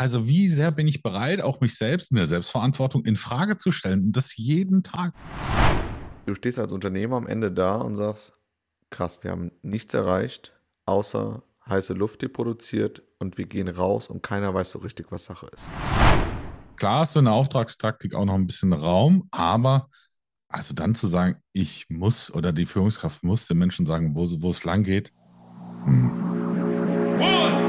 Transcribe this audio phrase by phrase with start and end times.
[0.00, 3.72] Also wie sehr bin ich bereit, auch mich selbst in der Selbstverantwortung in Frage zu
[3.72, 5.12] stellen und das jeden Tag.
[6.24, 8.32] Du stehst als Unternehmer am Ende da und sagst,
[8.90, 10.52] krass, wir haben nichts erreicht,
[10.86, 15.24] außer heiße Luft, die produziert und wir gehen raus und keiner weiß so richtig, was
[15.24, 15.66] Sache ist.
[16.76, 19.88] Klar ist so eine Auftragstaktik auch noch ein bisschen Raum, aber
[20.48, 24.50] also dann zu sagen, ich muss oder die Führungskraft muss den Menschen sagen, wo, wo
[24.50, 25.12] es lang geht.
[25.86, 26.12] Hm.
[27.18, 27.67] One,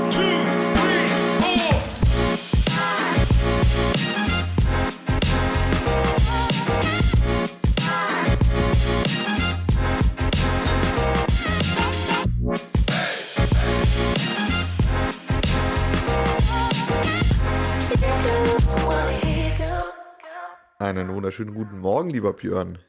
[20.90, 22.80] Einen wunderschönen guten Morgen, lieber Björn.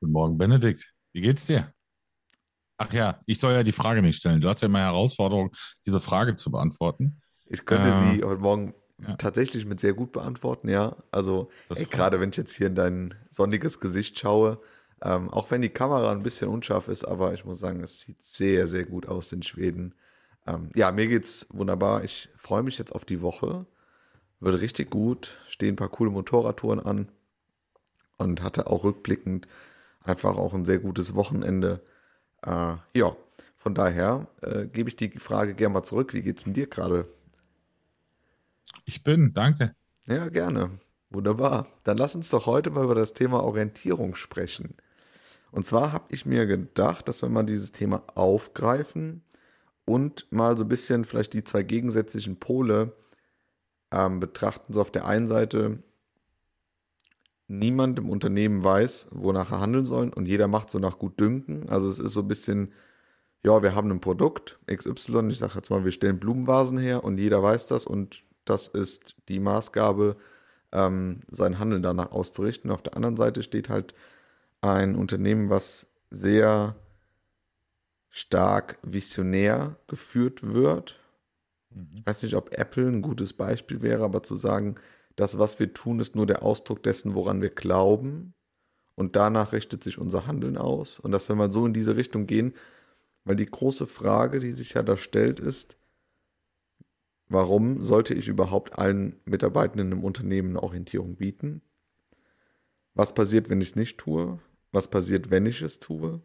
[0.00, 0.92] Guten Morgen, Benedikt.
[1.12, 1.72] Wie geht's dir?
[2.78, 4.40] Ach ja, ich soll ja die Frage nicht stellen.
[4.40, 5.52] Du hast ja mal Herausforderung,
[5.86, 7.20] diese Frage zu beantworten.
[7.46, 8.74] Ich könnte äh, sie heute Morgen
[9.06, 9.16] ja.
[9.16, 10.96] tatsächlich mit sehr gut beantworten, ja.
[11.10, 11.50] Also
[11.90, 14.58] gerade wenn ich jetzt hier in dein sonniges Gesicht schaue,
[15.02, 18.24] ähm, auch wenn die Kamera ein bisschen unscharf ist, aber ich muss sagen, es sieht
[18.24, 19.94] sehr, sehr gut aus in Schweden.
[20.46, 22.04] Ähm, ja, mir geht's wunderbar.
[22.04, 23.66] Ich freue mich jetzt auf die Woche
[24.40, 27.08] wird richtig gut, stehen ein paar coole Motorradtouren an
[28.16, 29.46] und hatte auch rückblickend
[30.02, 31.82] einfach auch ein sehr gutes Wochenende.
[32.42, 33.16] Äh, ja,
[33.56, 36.14] von daher äh, gebe ich die Frage gerne mal zurück.
[36.14, 37.06] Wie geht's denn dir gerade?
[38.84, 39.74] Ich bin, danke.
[40.06, 40.70] Ja, gerne.
[41.10, 41.66] Wunderbar.
[41.84, 44.76] Dann lass uns doch heute mal über das Thema Orientierung sprechen.
[45.50, 49.24] Und zwar habe ich mir gedacht, dass wir mal dieses Thema aufgreifen
[49.84, 52.96] und mal so ein bisschen vielleicht die zwei gegensätzlichen Pole
[53.90, 54.72] ähm, betrachten.
[54.72, 55.82] So auf der einen Seite,
[57.48, 61.68] niemand im Unternehmen weiß, wonach er handeln soll und jeder macht so nach Gutdünken.
[61.68, 62.72] Also es ist so ein bisschen,
[63.44, 67.18] ja, wir haben ein Produkt XY, ich sage jetzt mal, wir stellen Blumenvasen her und
[67.18, 70.16] jeder weiß das und das ist die Maßgabe,
[70.72, 72.70] ähm, sein Handeln danach auszurichten.
[72.70, 73.94] Auf der anderen Seite steht halt
[74.60, 76.76] ein Unternehmen, was sehr
[78.10, 81.00] stark visionär geführt wird
[81.70, 81.88] Mhm.
[81.94, 84.76] Ich weiß nicht, ob Apple ein gutes Beispiel wäre, aber zu sagen,
[85.16, 88.34] das, was wir tun, ist nur der Ausdruck dessen, woran wir glauben.
[88.94, 90.98] Und danach richtet sich unser Handeln aus.
[90.98, 92.54] Und dass wenn wir so in diese Richtung gehen,
[93.24, 95.76] weil die große Frage, die sich ja da stellt, ist,
[97.30, 101.62] warum sollte ich überhaupt allen Mitarbeitenden im Unternehmen eine Orientierung bieten?
[102.94, 104.38] Was passiert, wenn ich es nicht tue?
[104.72, 106.20] Was passiert, wenn ich es tue?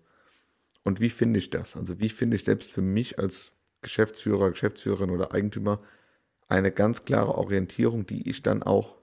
[0.84, 1.78] Und wie finde ich das?
[1.78, 3.52] Also wie finde ich selbst für mich als
[3.82, 5.80] Geschäftsführer, Geschäftsführerin oder Eigentümer
[6.48, 8.98] eine ganz klare Orientierung, die ich dann auch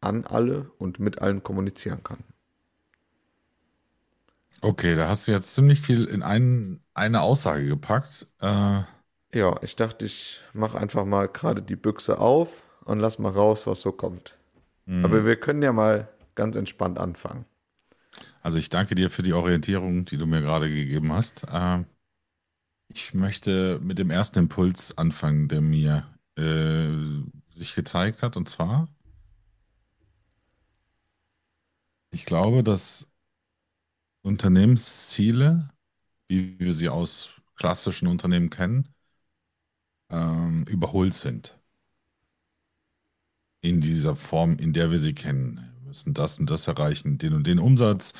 [0.00, 2.22] an alle und mit allen kommunizieren kann.
[4.60, 8.28] Okay, da hast du jetzt ziemlich viel in ein, eine Aussage gepackt.
[8.40, 8.82] Äh,
[9.34, 13.66] ja, ich dachte, ich mache einfach mal gerade die Büchse auf und lass mal raus,
[13.66, 14.36] was so kommt.
[14.86, 15.04] Mhm.
[15.04, 17.44] Aber wir können ja mal ganz entspannt anfangen.
[18.42, 21.44] Also ich danke dir für die Orientierung, die du mir gerade gegeben hast.
[21.50, 21.84] Äh,
[22.88, 26.06] ich möchte mit dem ersten Impuls anfangen, der mir
[26.36, 26.88] äh,
[27.50, 28.36] sich gezeigt hat.
[28.36, 28.88] Und zwar,
[32.12, 33.08] ich glaube, dass
[34.22, 35.70] Unternehmensziele,
[36.28, 38.93] wie wir sie aus klassischen Unternehmen kennen,
[40.14, 41.58] ähm, überholt sind.
[43.62, 45.56] In dieser Form, in der wir sie kennen.
[45.80, 48.12] Wir müssen das und das erreichen, den und den Umsatz.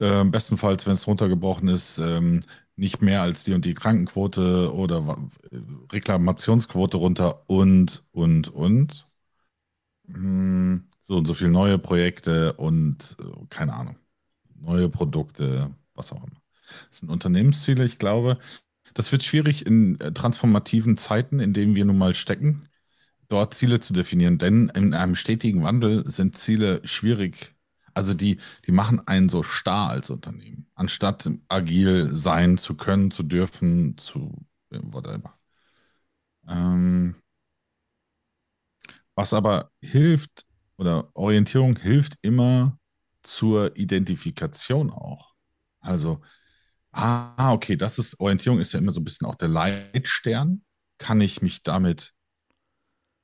[0.00, 2.40] Äh, bestenfalls, wenn es runtergebrochen ist, ähm,
[2.76, 5.18] nicht mehr als die und die Krankenquote oder
[5.92, 9.06] Reklamationsquote runter und, und, und.
[10.08, 13.96] Hm, so und so viele neue Projekte und äh, keine Ahnung,
[14.54, 16.42] neue Produkte, was auch immer.
[16.90, 17.84] Das sind Unternehmensziele.
[17.84, 18.38] Ich glaube,
[18.94, 22.68] das wird schwierig in äh, transformativen Zeiten, in denen wir nun mal stecken,
[23.28, 24.38] dort Ziele zu definieren.
[24.38, 27.54] Denn in einem stetigen Wandel sind Ziele schwierig
[27.94, 33.22] also die, die machen einen so starr als Unternehmen, anstatt agil sein zu können, zu
[33.22, 35.38] dürfen, zu whatever.
[36.48, 37.16] Ähm,
[39.14, 40.46] was aber hilft
[40.78, 42.78] oder Orientierung hilft immer
[43.22, 45.34] zur Identifikation auch.
[45.80, 46.20] Also,
[46.92, 50.64] ah, okay, das ist Orientierung ist ja immer so ein bisschen auch der Leitstern.
[50.98, 52.14] Kann ich mich damit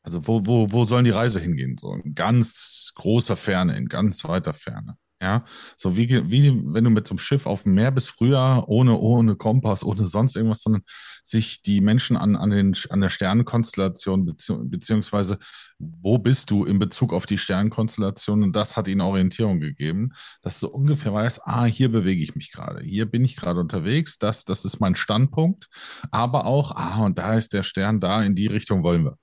[0.09, 1.76] also wo, wo, wo sollen die Reise hingehen?
[1.79, 4.97] So in ganz großer Ferne, in ganz weiter Ferne.
[5.20, 5.44] Ja,
[5.76, 8.97] so wie, wie wenn du mit so einem Schiff auf dem Meer bist, früher ohne,
[8.97, 10.82] ohne Kompass, ohne sonst irgendwas, sondern
[11.25, 15.38] sich die Menschen an, an, den, an der Sternenkonstellation bezieh beziehungsweise
[15.79, 20.11] wo bist du in Bezug auf die Sternenkonstellation und das hat ihnen Orientierung gegeben,
[20.43, 24.19] dass du ungefähr weißt, ah, hier bewege ich mich gerade, hier bin ich gerade unterwegs,
[24.19, 25.69] das, das ist mein Standpunkt,
[26.11, 29.19] aber auch, ah, und da ist der Stern, da in die Richtung wollen wir.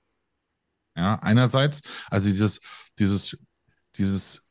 [0.96, 2.60] Ja, einerseits, also dieses,
[2.98, 3.38] dieses,
[3.96, 4.42] dieses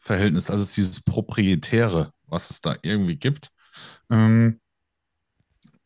[0.00, 3.50] Körper-Raum-Verhältnis, also dieses Proprietäre, was es da irgendwie gibt,
[4.10, 4.60] ähm,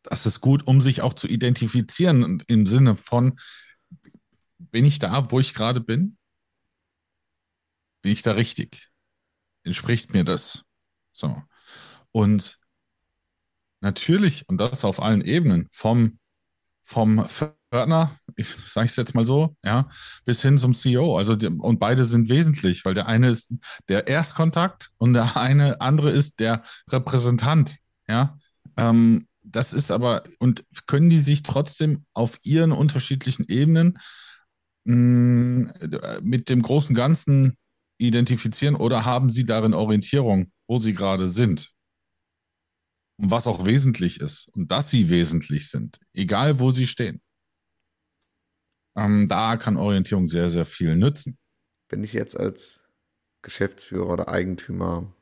[0.03, 3.39] das ist gut, um sich auch zu identifizieren im Sinne von,
[4.59, 6.19] bin ich da, wo ich gerade bin?
[8.03, 8.91] Bin ich da richtig?
[9.63, 10.63] Entspricht mir das?
[11.13, 11.43] So.
[12.13, 12.59] Und
[13.81, 16.19] natürlich, und das auf allen Ebenen, vom,
[16.83, 17.27] vom
[17.71, 19.89] Fördner, ich sage es jetzt mal so, ja,
[20.25, 21.17] bis hin zum CEO.
[21.17, 23.53] Also die, und beide sind wesentlich, weil der eine ist
[23.89, 27.77] der Erstkontakt und der eine andere ist der Repräsentant.
[28.09, 28.39] Ja,
[28.77, 33.99] ähm, das ist aber, und können die sich trotzdem auf ihren unterschiedlichen Ebenen
[34.85, 35.73] mh, mm,
[36.23, 37.57] mit dem großen Ganzen
[37.99, 41.71] identifizieren oder haben sie darin Orientierung, wo sie gerade sind?
[43.17, 47.21] Und was auch wesentlich ist und dass sie wesentlich sind, egal wo sie stehen.
[48.97, 51.39] Ähm, da kann Orientierung sehr, sehr viel nützen.
[51.89, 52.85] Wenn ich jetzt als
[53.43, 55.13] Geschäftsführer oder Eigentümer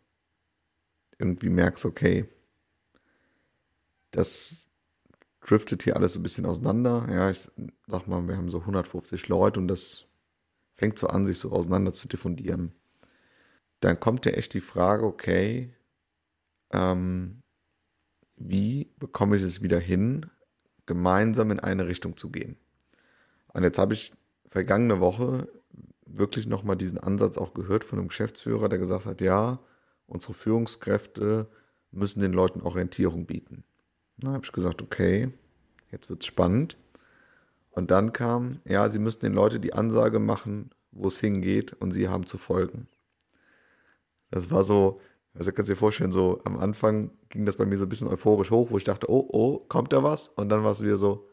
[1.19, 2.29] irgendwie merkst, okay,
[4.11, 4.67] das
[5.41, 7.07] driftet hier alles so ein bisschen auseinander.
[7.11, 7.51] Ja, ich
[7.87, 10.07] sag mal, wir haben so 150 Leute und das
[10.75, 12.75] fängt so an, sich so auseinander zu diffundieren.
[13.81, 15.75] Dann kommt ja echt die Frage, okay,
[16.73, 17.43] ähm,
[18.37, 20.31] wie bekomme ich es wieder hin,
[20.87, 22.57] gemeinsam in eine Richtung zu gehen?
[23.53, 24.13] Und jetzt habe ich
[24.49, 25.49] vergangene Woche
[26.07, 29.61] wirklich nochmal diesen Ansatz auch gehört von einem Geschäftsführer, der gesagt hat, ja,
[30.07, 31.49] unsere Führungskräfte
[31.91, 33.65] müssen den Leuten Orientierung bieten.
[34.19, 35.33] Dann habe ich gesagt, okay,
[35.91, 36.77] jetzt wird es spannend.
[37.71, 41.93] Und dann kam, ja, sie müssen den Leuten die Ansage machen, wo es hingeht und
[41.93, 42.89] sie haben zu folgen.
[44.31, 45.01] Das war so,
[45.35, 48.09] also kannst du dir vorstellen, so am Anfang ging das bei mir so ein bisschen
[48.09, 50.29] euphorisch hoch, wo ich dachte, oh, oh, kommt da was?
[50.29, 51.29] Und dann war es wieder so,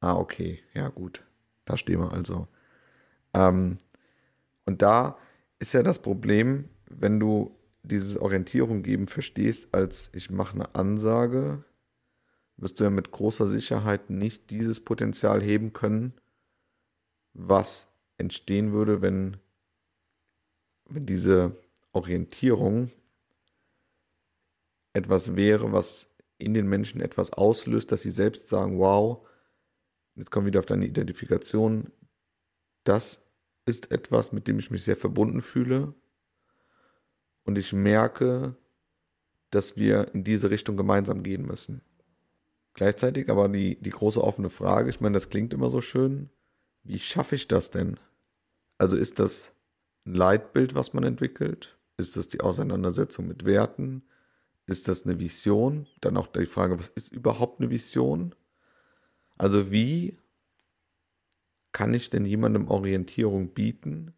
[0.00, 1.22] ah, okay, ja gut,
[1.68, 2.48] da stehen wir also.
[3.34, 3.78] Ähm,
[4.64, 5.18] und da
[5.58, 11.64] ist ja das Problem, wenn du dieses Orientierung geben verstehst, als ich mache eine Ansage,
[12.56, 16.12] wirst du ja mit großer Sicherheit nicht dieses Potenzial heben können,
[17.34, 19.36] was entstehen würde, wenn,
[20.86, 21.56] wenn diese
[21.92, 22.90] Orientierung
[24.92, 29.27] etwas wäre, was in den Menschen etwas auslöst, dass sie selbst sagen, wow,
[30.18, 31.90] jetzt kommen wir wieder auf deine Identifikation,
[32.84, 33.22] das
[33.66, 35.94] ist etwas, mit dem ich mich sehr verbunden fühle
[37.44, 38.56] und ich merke,
[39.50, 41.82] dass wir in diese Richtung gemeinsam gehen müssen.
[42.74, 46.30] Gleichzeitig aber die, die große offene Frage, ich meine, das klingt immer so schön,
[46.82, 47.98] wie schaffe ich das denn?
[48.76, 49.52] Also ist das
[50.06, 51.78] ein Leitbild, was man entwickelt?
[51.96, 54.02] Ist das die Auseinandersetzung mit Werten?
[54.66, 55.86] Ist das eine Vision?
[56.00, 58.34] Dann auch die Frage, was ist überhaupt eine Vision?
[59.38, 60.18] Also wie
[61.72, 64.14] kann ich denn jemandem Orientierung bieten,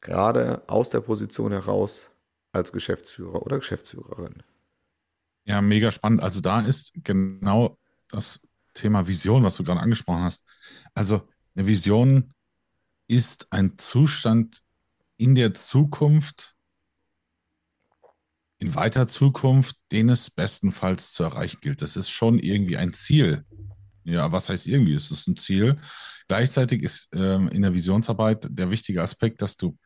[0.00, 2.10] gerade aus der Position heraus
[2.52, 4.42] als Geschäftsführer oder Geschäftsführerin?
[5.44, 6.22] Ja, mega spannend.
[6.22, 7.78] Also da ist genau
[8.08, 8.40] das
[8.74, 10.44] Thema Vision, was du gerade angesprochen hast.
[10.94, 12.32] Also eine Vision
[13.08, 14.62] ist ein Zustand
[15.16, 16.54] in der Zukunft,
[18.58, 21.82] in weiter Zukunft, den es bestenfalls zu erreichen gilt.
[21.82, 23.44] Das ist schon irgendwie ein Ziel.
[24.04, 24.94] Ja, was heißt irgendwie?
[24.94, 25.78] Es ist ein Ziel.
[26.28, 29.76] Gleichzeitig ist ähm, in der Visionsarbeit der wichtige Aspekt, dass du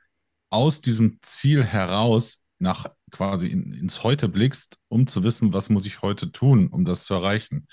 [0.50, 5.86] aus diesem Ziel heraus nach quasi in, ins Heute blickst, um zu wissen, was muss
[5.86, 7.66] ich heute tun, um das zu erreichen.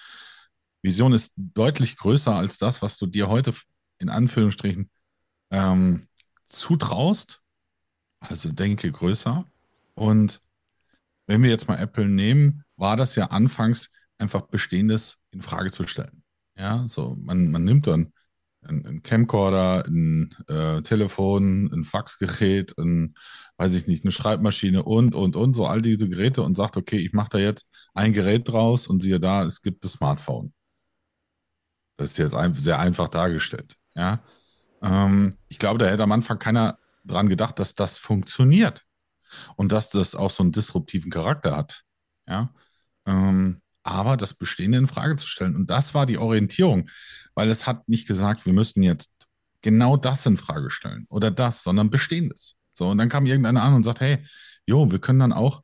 [0.82, 3.54] Vision ist deutlich größer als das, was du dir heute
[4.00, 4.90] in Anführungsstrichen
[5.52, 6.08] ähm,
[6.46, 7.42] zutraust.
[8.20, 9.46] Also denke größer.
[9.94, 10.42] Und
[11.28, 15.88] wenn wir jetzt mal Apple nehmen, war das ja anfangs einfach Bestehendes in Frage zu
[15.88, 16.21] stellen.
[16.58, 18.14] Ja, so man, man nimmt dann
[18.64, 23.16] ein, Camcorder, ein äh, Telefon, ein Faxgerät, ein,
[23.58, 26.98] weiß ich nicht, eine Schreibmaschine und, und, und, so all diese Geräte und sagt, okay,
[26.98, 30.54] ich mache da jetzt ein Gerät draus und siehe da, es gibt das Smartphone.
[31.98, 33.78] Das ist jetzt ein, sehr einfach dargestellt.
[33.94, 34.24] Ja?
[34.82, 38.86] Ähm, ich glaube, da hätte am Anfang keiner dran gedacht, dass das funktioniert
[39.56, 41.84] und dass das auch so einen disruptiven Charakter hat.
[42.28, 42.54] Ja?
[43.06, 45.56] Ähm, aber das Bestehende in Frage zu stellen.
[45.56, 46.90] Und das war die Orientierung,
[47.34, 49.12] weil es hat nicht gesagt, wir müssen jetzt
[49.62, 52.58] genau das in Frage stellen oder das, sondern Bestehendes.
[52.74, 54.20] So, und dann kam irgendeiner an und sagt, hey,
[54.66, 55.64] jo, wir können dann auch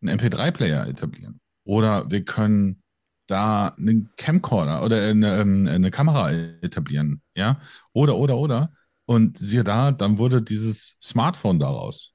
[0.00, 1.40] einen MP3-Player etablieren.
[1.64, 2.82] Oder wir können
[3.26, 7.22] da einen Camcorder oder eine, ähm, eine Kamera etablieren.
[7.34, 7.60] Ja,
[7.92, 8.72] oder, oder, oder.
[9.06, 12.14] Und siehe da, dann wurde dieses Smartphone daraus,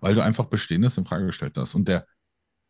[0.00, 1.74] weil du einfach Bestehendes in Frage gestellt hast.
[1.74, 2.06] Und der,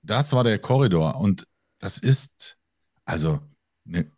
[0.03, 1.17] das war der Korridor.
[1.17, 1.47] Und
[1.83, 2.57] das ist
[3.05, 3.41] also
[3.87, 4.11] eine,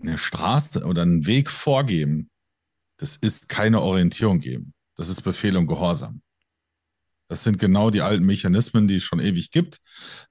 [0.00, 2.30] eine Straße oder einen Weg vorgeben,
[2.96, 4.72] Das ist keine Orientierung geben.
[4.96, 6.22] Das ist Befehl und Gehorsam.
[7.28, 9.80] Das sind genau die alten Mechanismen, die es schon ewig gibt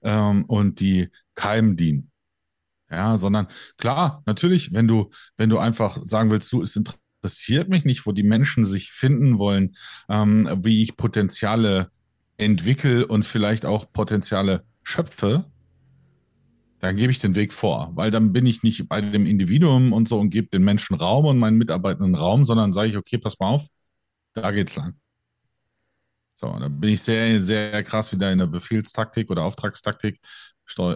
[0.01, 2.11] ähm, und die keinem dienen.
[2.89, 7.85] Ja, sondern klar, natürlich, wenn du, wenn du einfach sagen willst, du, es interessiert mich
[7.85, 9.75] nicht, wo die Menschen sich finden wollen,
[10.09, 11.91] ähm, wie ich Potenziale
[12.37, 15.51] entwickle und vielleicht auch Potenziale schöpfe,
[16.83, 20.09] dann gebe ich den Weg vor, weil dann bin ich nicht bei dem Individuum und
[20.09, 23.39] so und gebe den Menschen Raum und meinen Mitarbeitenden Raum, sondern sage ich, okay, pass
[23.39, 23.67] mal auf,
[24.33, 24.95] da geht's lang.
[26.35, 30.19] So, dann bin ich sehr, sehr krass wieder in der Befehlstaktik oder Auftragstaktik,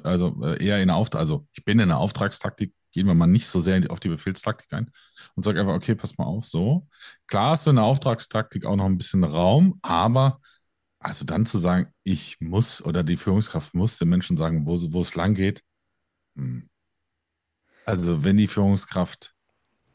[0.03, 3.27] also äh, eher in der Auftrag, also ich bin in der Auftragstaktik, gehen wir mal
[3.27, 4.91] nicht so sehr auf die Befehlstaktik ein
[5.35, 6.85] und sage einfach, okay, pass mal auf, so.
[7.27, 10.41] Klar hast du in der Auftragstaktik auch noch ein bisschen Raum, aber
[10.99, 15.01] also dann zu sagen, ich muss oder die Führungskraft muss den Menschen sagen, wo, wo
[15.01, 15.63] es lang geht.
[17.85, 19.33] Also, wenn die Führungskraft,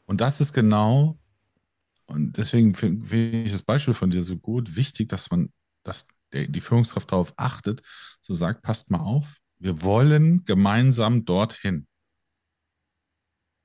[0.05, 1.19] und das ist genau,
[2.05, 5.51] und deswegen finde ich das Beispiel von dir so gut, wichtig, dass man,
[5.83, 7.81] dass der, die Führungskraft darauf achtet,
[8.21, 11.87] so sagt, passt mal auf, wir wollen gemeinsam dorthin.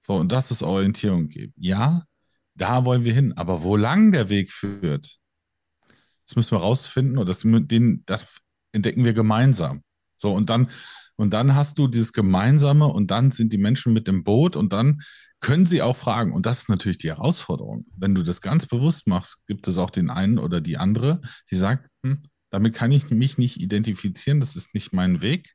[0.00, 1.52] So, und das ist Orientierung geben.
[1.56, 2.04] Ja,
[2.54, 5.18] da wollen wir hin, aber wo lang der Weg führt,
[6.24, 8.38] das müssen wir rausfinden und das, den, das
[8.72, 9.82] entdecken wir gemeinsam.
[10.14, 10.70] So, und dann
[11.18, 14.72] und dann hast du dieses Gemeinsame und dann sind die Menschen mit im Boot und
[14.72, 15.02] dann
[15.40, 16.32] können sie auch fragen.
[16.32, 17.86] Und das ist natürlich die Herausforderung.
[17.96, 21.20] Wenn du das ganz bewusst machst, gibt es auch den einen oder die andere,
[21.50, 25.54] die sagt, hm, damit kann ich mich nicht identifizieren, das ist nicht mein Weg.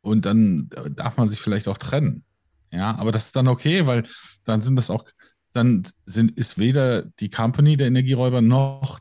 [0.00, 2.24] Und dann darf man sich vielleicht auch trennen.
[2.72, 4.02] Ja, aber das ist dann okay, weil
[4.42, 5.04] dann sind das auch,
[5.52, 8.98] dann sind, ist weder die Company der Energieräuber noch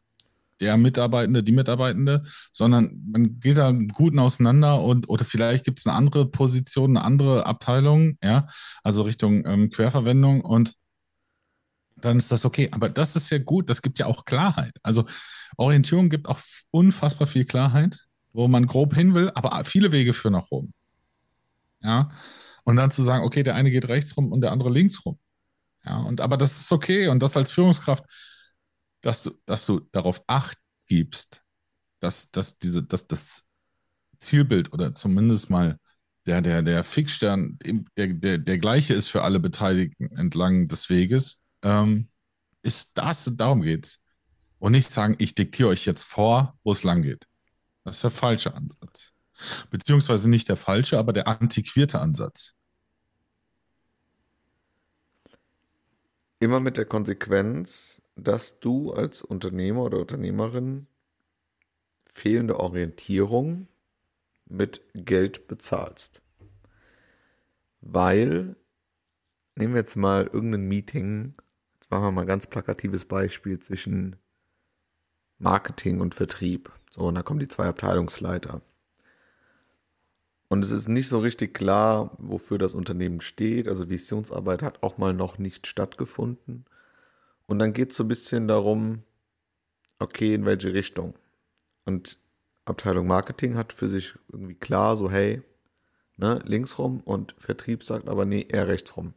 [0.59, 5.85] der Mitarbeitende, die Mitarbeitende, sondern man geht da guten auseinander und oder vielleicht gibt es
[5.85, 8.47] eine andere Position, eine andere Abteilung, ja,
[8.83, 10.73] also Richtung ähm, Querverwendung und
[11.97, 12.69] dann ist das okay.
[12.71, 14.75] Aber das ist ja gut, das gibt ja auch Klarheit.
[14.83, 15.05] Also
[15.57, 16.39] Orientierung gibt auch
[16.71, 20.73] unfassbar viel Klarheit, wo man grob hin will, aber viele Wege führen nach oben.
[21.81, 22.09] Ja.
[22.63, 25.19] Und dann zu sagen, okay, der eine geht rechts rum und der andere links rum.
[25.85, 27.07] Ja, und aber das ist okay.
[27.09, 28.05] Und das als Führungskraft
[29.05, 30.57] dass du, dass du darauf acht
[30.87, 31.43] gibst,
[31.99, 33.45] dass, dass, diese, dass das
[34.19, 35.79] Zielbild oder zumindest mal
[36.25, 37.59] der, der, der Fixstern
[37.97, 42.09] der, der, der gleiche ist für alle Beteiligten entlang des Weges, ähm,
[42.63, 44.01] ist das, darum geht's.
[44.57, 47.27] Und nicht sagen, ich diktiere euch jetzt vor, wo es lang geht.
[47.83, 49.13] Das ist der falsche Ansatz.
[49.69, 52.55] Beziehungsweise nicht der falsche, aber der antiquierte Ansatz.
[56.39, 60.87] Immer mit der Konsequenz, dass du als Unternehmer oder Unternehmerin
[62.05, 63.67] fehlende Orientierung
[64.45, 66.21] mit Geld bezahlst.
[67.81, 68.55] Weil,
[69.55, 71.33] nehmen wir jetzt mal irgendein Meeting,
[71.75, 74.15] jetzt machen wir mal ein ganz plakatives Beispiel zwischen
[75.37, 76.71] Marketing und Vertrieb.
[76.89, 78.61] So, und da kommen die zwei Abteilungsleiter.
[80.47, 83.67] Und es ist nicht so richtig klar, wofür das Unternehmen steht.
[83.67, 86.65] Also Visionsarbeit hat auch mal noch nicht stattgefunden.
[87.47, 89.03] Und dann geht es so ein bisschen darum,
[89.99, 91.13] okay, in welche Richtung.
[91.85, 92.19] Und
[92.65, 95.41] Abteilung Marketing hat für sich irgendwie klar, so hey,
[96.17, 99.13] ne, links rum und Vertrieb sagt aber nee, eher rechts rum.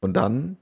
[0.00, 0.56] Und dann,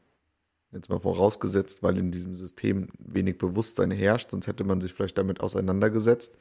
[0.73, 5.19] jetzt mal vorausgesetzt, weil in diesem System wenig Bewusstsein herrscht, sonst hätte man sich vielleicht
[5.19, 6.35] damit auseinandergesetzt,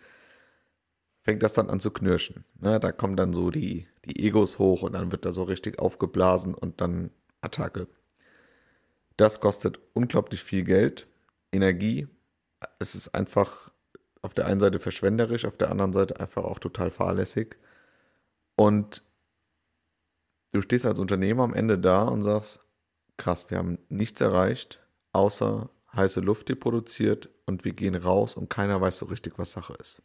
[1.21, 2.43] fängt das dann an zu knirschen.
[2.59, 5.79] Ne, da kommen dann so die, die Egos hoch und dann wird da so richtig
[5.79, 7.11] aufgeblasen und dann
[7.41, 7.87] Attacke.
[9.17, 11.07] Das kostet unglaublich viel Geld,
[11.51, 12.07] Energie.
[12.79, 13.71] Es ist einfach
[14.21, 17.57] auf der einen Seite verschwenderisch, auf der anderen Seite einfach auch total fahrlässig.
[18.55, 19.03] Und
[20.51, 22.59] du stehst als Unternehmer am Ende da und sagst,
[23.17, 24.81] krass, wir haben nichts erreicht,
[25.13, 29.51] außer heiße Luft, die produziert und wir gehen raus und keiner weiß so richtig, was
[29.51, 30.01] Sache ist.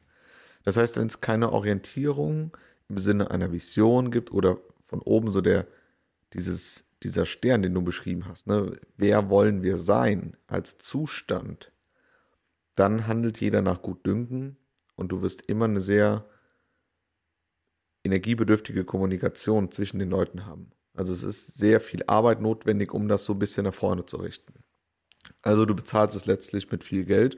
[0.64, 2.56] Das heißt, wenn es keine Orientierung
[2.88, 5.66] im Sinne einer Vision gibt oder von oben so der,
[6.34, 8.72] dieses dieser Stern, den du beschrieben hast, ne?
[8.96, 11.72] wer wollen wir sein als Zustand,
[12.76, 14.56] dann handelt jeder nach Gutdünken
[14.96, 16.26] und du wirst immer eine sehr
[18.04, 20.70] energiebedürftige Kommunikation zwischen den Leuten haben.
[20.94, 24.18] Also es ist sehr viel Arbeit notwendig, um das so ein bisschen nach vorne zu
[24.18, 24.54] richten.
[25.42, 27.36] Also du bezahlst es letztlich mit viel Geld.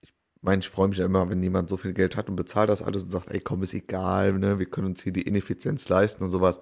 [0.00, 2.68] Ich meine, ich freue mich ja immer, wenn jemand so viel Geld hat und bezahlt
[2.70, 4.58] das alles und sagt, ey komm, ist egal, ne?
[4.58, 6.60] wir können uns hier die Ineffizienz leisten und sowas.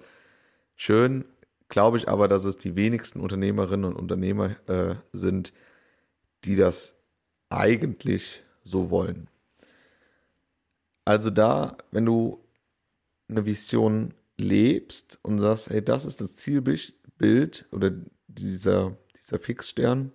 [0.75, 1.25] Schön,
[1.73, 5.53] glaube ich aber, dass es die wenigsten Unternehmerinnen und Unternehmer äh, sind,
[6.45, 6.93] die das
[7.49, 9.27] eigentlich so wollen.
[11.03, 12.45] Also da, wenn du
[13.27, 17.91] eine Vision lebst und sagst, hey, das ist das Zielbild oder
[18.27, 20.11] dieser, dieser Fixstern,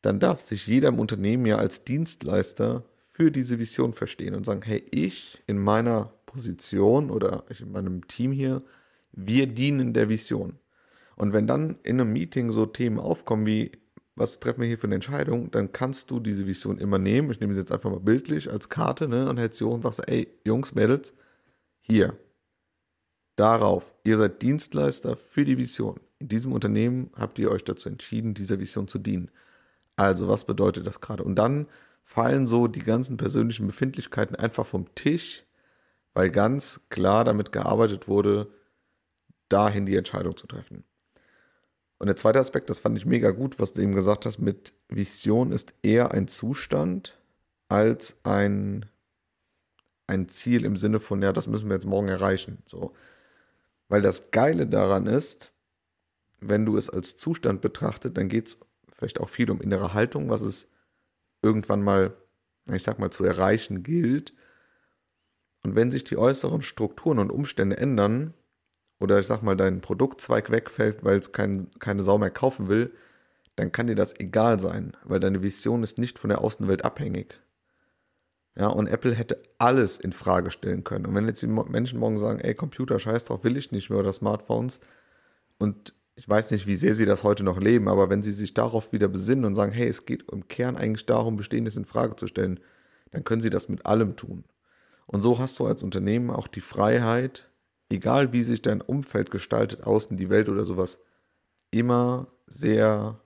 [0.00, 4.62] dann darf sich jeder im Unternehmen ja als Dienstleister für diese Vision verstehen und sagen,
[4.62, 8.62] hey, ich in meiner Position oder ich in meinem Team hier,
[9.12, 10.58] wir dienen der Vision.
[11.16, 13.72] Und wenn dann in einem Meeting so Themen aufkommen wie,
[14.14, 17.30] was treffen wir hier für eine Entscheidung, dann kannst du diese Vision immer nehmen.
[17.30, 19.82] Ich nehme sie jetzt einfach mal bildlich als Karte ne, und hältst sie hoch und
[19.82, 21.14] sagst, ey, Jungs, Mädels,
[21.80, 22.16] hier,
[23.36, 25.98] darauf, ihr seid Dienstleister für die Vision.
[26.18, 29.30] In diesem Unternehmen habt ihr euch dazu entschieden, dieser Vision zu dienen.
[29.96, 31.24] Also, was bedeutet das gerade?
[31.24, 31.66] Und dann
[32.02, 35.44] fallen so die ganzen persönlichen Befindlichkeiten einfach vom Tisch,
[36.14, 38.50] weil ganz klar damit gearbeitet wurde,
[39.48, 40.84] dahin die Entscheidung zu treffen.
[41.98, 44.72] Und der zweite Aspekt, das fand ich mega gut, was du eben gesagt hast, mit
[44.88, 47.18] Vision ist eher ein Zustand
[47.68, 48.86] als ein,
[50.06, 52.62] ein Ziel im Sinne von, ja, das müssen wir jetzt morgen erreichen.
[52.66, 52.94] So.
[53.88, 55.52] Weil das Geile daran ist,
[56.40, 58.58] wenn du es als Zustand betrachtet, dann geht es
[58.92, 60.68] vielleicht auch viel um innere Haltung, was es
[61.42, 62.16] irgendwann mal,
[62.72, 64.34] ich sag mal, zu erreichen gilt.
[65.64, 68.34] Und wenn sich die äußeren Strukturen und Umstände ändern,
[69.00, 72.92] oder ich sag mal, dein Produktzweig wegfällt, weil es kein, keine Sau mehr kaufen will,
[73.56, 77.40] dann kann dir das egal sein, weil deine Vision ist nicht von der Außenwelt abhängig.
[78.56, 81.06] Ja, und Apple hätte alles in Frage stellen können.
[81.06, 84.00] Und wenn jetzt die Menschen morgen sagen, ey, Computer, scheiß drauf, will ich nicht mehr
[84.00, 84.80] oder Smartphones,
[85.58, 88.54] und ich weiß nicht, wie sehr sie das heute noch leben, aber wenn sie sich
[88.54, 92.16] darauf wieder besinnen und sagen, hey, es geht im Kern eigentlich darum, Bestehendes in Frage
[92.16, 92.60] zu stellen,
[93.12, 94.44] dann können sie das mit allem tun.
[95.06, 97.47] Und so hast du als Unternehmen auch die Freiheit,
[97.88, 100.98] egal wie sich dein Umfeld gestaltet, außen die Welt oder sowas,
[101.70, 103.20] immer sehr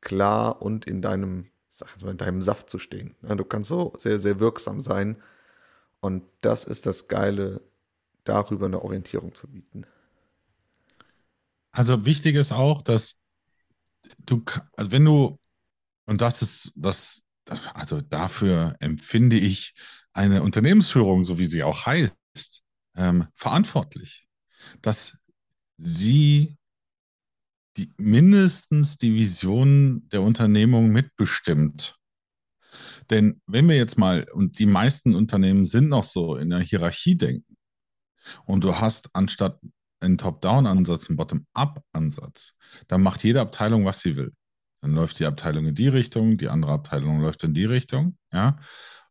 [0.00, 3.16] klar und in deinem, sag mal, in deinem Saft zu stehen.
[3.22, 5.16] du kannst so sehr, sehr wirksam sein.
[6.00, 7.60] Und das ist das Geile,
[8.24, 9.86] darüber eine Orientierung zu bieten.
[11.72, 13.18] Also wichtig ist auch, dass
[14.18, 14.42] du,
[14.76, 15.38] also wenn du,
[16.06, 17.24] und das ist das,
[17.74, 19.74] also dafür empfinde ich
[20.12, 22.62] eine Unternehmensführung, so wie sie auch heißt,
[22.96, 24.26] ähm, verantwortlich,
[24.82, 25.18] dass
[25.78, 26.56] sie
[27.76, 31.98] die, mindestens die Vision der Unternehmung mitbestimmt.
[33.10, 37.16] Denn wenn wir jetzt mal, und die meisten Unternehmen sind noch so in der Hierarchie
[37.16, 37.56] denken,
[38.44, 39.60] und du hast anstatt
[40.00, 42.56] einen Top-Down-Ansatz, einen Bottom-Up-Ansatz,
[42.88, 44.32] dann macht jede Abteilung, was sie will.
[44.80, 48.58] Dann läuft die Abteilung in die Richtung, die andere Abteilung läuft in die Richtung, ja.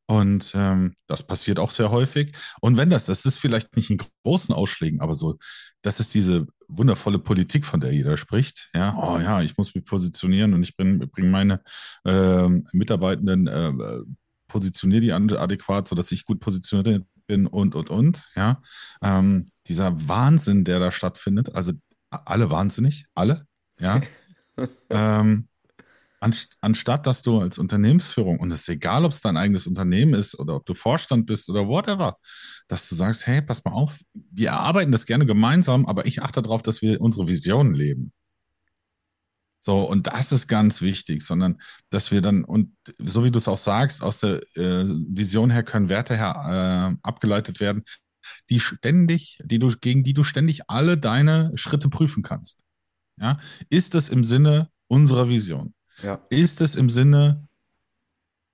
[0.08, 2.34] Und ähm, das passiert auch sehr häufig.
[2.62, 5.38] Und wenn das, das ist vielleicht nicht in großen Ausschlägen, aber so,
[5.82, 8.70] das ist diese wundervolle Politik, von der jeder spricht.
[8.74, 11.62] Ja, oh ja, ich muss mich positionieren und ich bringe bring meine
[12.04, 13.72] äh, Mitarbeitenden, äh,
[14.48, 18.30] positioniere die adäquat, sodass ich gut positioniert bin und, und, und.
[18.36, 18.62] Ja,
[19.02, 21.74] ähm, dieser Wahnsinn, der da stattfindet, also
[22.10, 23.48] alle wahnsinnig, alle.
[23.80, 24.02] Ja.
[24.90, 25.48] ähm,
[26.62, 30.38] anstatt dass du als Unternehmensführung, und es ist egal, ob es dein eigenes Unternehmen ist
[30.38, 32.18] oder ob du Vorstand bist oder whatever,
[32.68, 36.42] dass du sagst, hey, pass mal auf, wir erarbeiten das gerne gemeinsam, aber ich achte
[36.42, 38.12] darauf, dass wir unsere Vision leben.
[39.62, 41.60] So, und das ist ganz wichtig, sondern
[41.90, 45.64] dass wir dann, und so wie du es auch sagst, aus der äh, Vision her
[45.64, 47.84] können Werte her äh, abgeleitet werden,
[48.50, 52.64] die ständig, die du, gegen die du ständig alle deine Schritte prüfen kannst.
[53.20, 53.40] Ja?
[53.70, 55.75] Ist es im Sinne unserer Vision?
[56.02, 56.22] Ja.
[56.30, 57.48] Ist es im Sinne,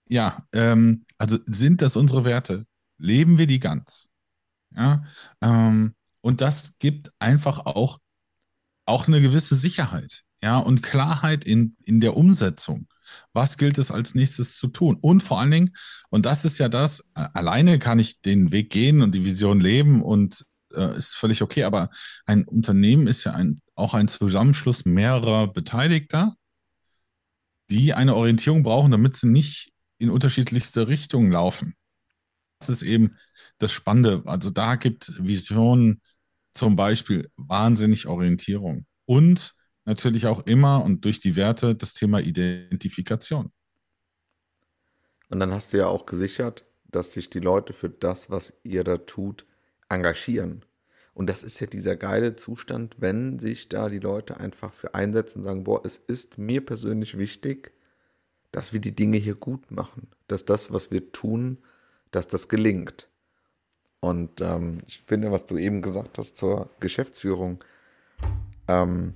[0.07, 2.65] ja, ähm, also sind das unsere Werte?
[2.97, 4.09] Leben wir die ganz?
[4.75, 5.03] Ja,
[5.41, 7.99] ähm, und das gibt einfach auch,
[8.85, 12.87] auch eine gewisse Sicherheit, ja, und Klarheit in, in der Umsetzung.
[13.33, 14.97] Was gilt es als nächstes zu tun?
[15.01, 15.75] Und vor allen Dingen,
[16.09, 20.01] und das ist ja das, alleine kann ich den Weg gehen und die Vision leben
[20.01, 21.89] und äh, ist völlig okay, aber
[22.25, 26.37] ein Unternehmen ist ja ein, auch ein Zusammenschluss mehrerer Beteiligter
[27.71, 31.75] die eine Orientierung brauchen, damit sie nicht in unterschiedlichste Richtungen laufen.
[32.59, 33.15] Das ist eben
[33.57, 34.23] das Spannende.
[34.25, 36.01] Also da gibt Vision
[36.53, 38.85] zum Beispiel wahnsinnig Orientierung.
[39.05, 39.55] Und
[39.85, 43.51] natürlich auch immer und durch die Werte das Thema Identifikation.
[45.29, 48.83] Und dann hast du ja auch gesichert, dass sich die Leute für das, was ihr
[48.83, 49.45] da tut,
[49.89, 50.65] engagieren.
[51.13, 55.39] Und das ist ja dieser geile Zustand, wenn sich da die Leute einfach für einsetzen
[55.39, 57.73] und sagen, boah, es ist mir persönlich wichtig,
[58.51, 61.57] dass wir die Dinge hier gut machen, dass das, was wir tun,
[62.11, 63.07] dass das gelingt.
[63.99, 67.63] Und ähm, ich finde, was du eben gesagt hast zur Geschäftsführung,
[68.67, 69.15] ähm,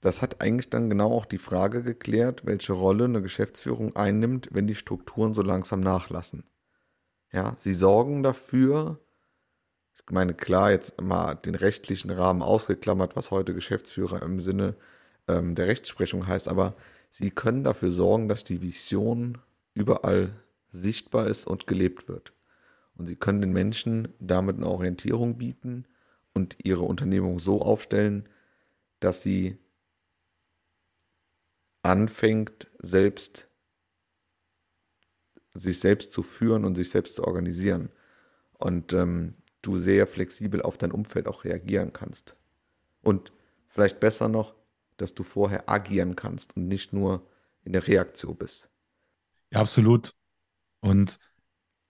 [0.00, 4.66] das hat eigentlich dann genau auch die Frage geklärt, welche Rolle eine Geschäftsführung einnimmt, wenn
[4.66, 6.44] die Strukturen so langsam nachlassen.
[7.32, 9.00] Ja, sie sorgen dafür,
[9.94, 14.74] ich meine, klar, jetzt mal den rechtlichen Rahmen ausgeklammert, was heute Geschäftsführer im Sinne
[15.28, 16.74] ähm, der Rechtsprechung heißt, aber
[17.10, 19.38] sie können dafür sorgen, dass die Vision
[19.72, 20.32] überall
[20.68, 22.32] sichtbar ist und gelebt wird.
[22.96, 25.86] Und sie können den Menschen damit eine Orientierung bieten
[26.32, 28.28] und ihre Unternehmung so aufstellen,
[29.00, 29.58] dass sie
[31.82, 33.48] anfängt, selbst
[35.54, 37.90] sich selbst zu führen und sich selbst zu organisieren.
[38.58, 39.34] Und ähm,
[39.66, 42.36] du sehr flexibel auf dein Umfeld auch reagieren kannst.
[43.02, 43.32] Und
[43.68, 44.54] vielleicht besser noch,
[44.96, 47.28] dass du vorher agieren kannst und nicht nur
[47.64, 48.68] in der Reaktion bist.
[49.50, 50.14] Ja, absolut.
[50.80, 51.18] Und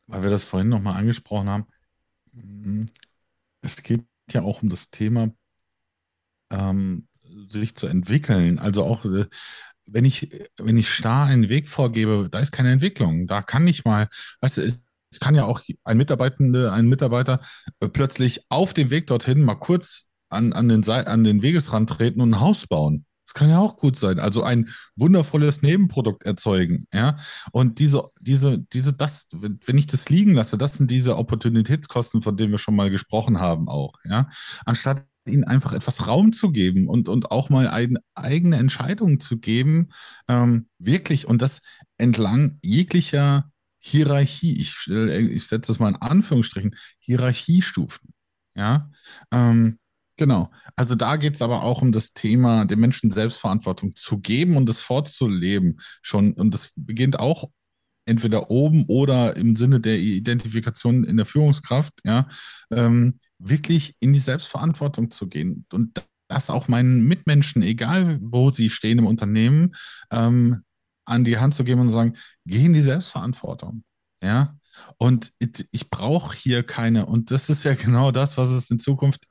[0.06, 1.66] weil wir das vorhin nochmal angesprochen haben,
[2.32, 2.84] mm,
[3.62, 5.32] es geht ja auch um das Thema,
[6.50, 7.08] ähm,
[7.48, 8.58] sich zu entwickeln.
[8.58, 9.26] Also auch, äh,
[9.86, 13.26] wenn ich, wenn ich starr einen Weg vorgebe, da ist keine Entwicklung.
[13.26, 14.08] Da kann ich mal,
[14.40, 14.83] weißt du, es,
[15.14, 17.40] es kann ja auch ein Mitarbeitende, ein Mitarbeiter
[17.80, 22.20] äh, plötzlich auf dem Weg dorthin mal kurz an, an, den, an den Wegesrand treten
[22.20, 23.06] und ein Haus bauen.
[23.26, 24.18] Das kann ja auch gut sein.
[24.18, 27.16] Also ein wundervolles Nebenprodukt erzeugen, ja.
[27.52, 32.36] Und diese, diese, diese, das, wenn ich das liegen lasse, das sind diese Opportunitätskosten, von
[32.36, 34.28] denen wir schon mal gesprochen haben, auch, ja.
[34.66, 39.38] Anstatt ihnen einfach etwas Raum zu geben und, und auch mal eine eigene Entscheidung zu
[39.38, 39.88] geben,
[40.28, 41.62] ähm, wirklich, und das
[41.96, 43.50] entlang jeglicher
[43.84, 48.14] Hierarchie, ich, ich setze das mal in Anführungsstrichen, Hierarchiestufen,
[48.56, 48.90] ja.
[49.30, 49.78] Ähm,
[50.16, 50.52] Genau.
[50.76, 54.70] Also da geht es aber auch um das Thema, den Menschen Selbstverantwortung zu geben und
[54.70, 56.34] es vorzuleben schon.
[56.34, 57.50] Und das beginnt auch
[58.06, 62.28] entweder oben oder im Sinne der Identifikation in der Führungskraft, ja,
[62.70, 68.70] ähm, wirklich in die Selbstverantwortung zu gehen und das auch meinen Mitmenschen, egal wo sie
[68.70, 69.74] stehen im Unternehmen,
[70.12, 70.62] ähm,
[71.04, 73.84] an die Hand zu geben und sagen, geh in die Selbstverantwortung,
[74.22, 74.56] ja.
[74.96, 75.32] Und
[75.70, 79.28] ich brauche hier keine, und das ist ja genau das, was es in Zukunft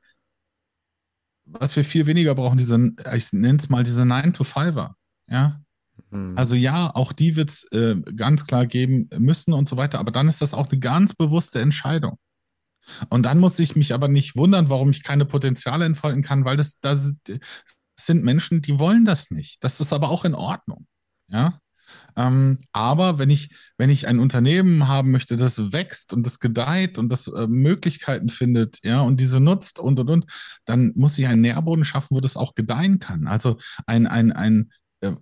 [1.46, 4.94] was wir viel weniger brauchen, diese, ich nenne es mal diese 9-to-5er.
[5.30, 5.62] Ja.
[6.10, 6.38] Mhm.
[6.38, 10.12] Also ja, auch die wird es äh, ganz klar geben müssen und so weiter, aber
[10.12, 12.18] dann ist das auch eine ganz bewusste Entscheidung.
[13.10, 16.58] Und dann muss ich mich aber nicht wundern, warum ich keine Potenziale entfalten kann, weil
[16.58, 17.16] das, das
[17.98, 19.64] sind Menschen, die wollen das nicht.
[19.64, 20.88] Das ist aber auch in Ordnung.
[21.30, 21.60] Ja.
[22.15, 26.98] Ähm, aber wenn ich, wenn ich ein Unternehmen haben möchte, das wächst und das gedeiht
[26.98, 30.26] und das äh, Möglichkeiten findet, ja, und diese nutzt und und und,
[30.65, 33.28] dann muss ich einen Nährboden schaffen, wo das auch gedeihen kann.
[33.28, 35.13] Also ein, ein, ein, äh,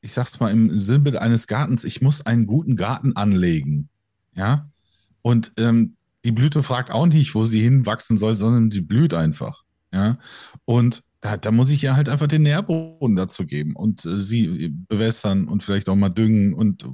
[0.00, 3.88] ich sag's mal im Sinnbild eines Gartens, ich muss einen guten Garten anlegen.
[4.34, 4.68] Ja.
[5.22, 9.64] Und ähm, die Blüte fragt auch nicht, wo sie hinwachsen soll, sondern sie blüht einfach.
[9.92, 10.18] Ja.
[10.64, 14.68] Und da, da muss ich ihr halt einfach den Nährboden dazu geben und äh, sie
[14.68, 16.86] bewässern und vielleicht auch mal düngen und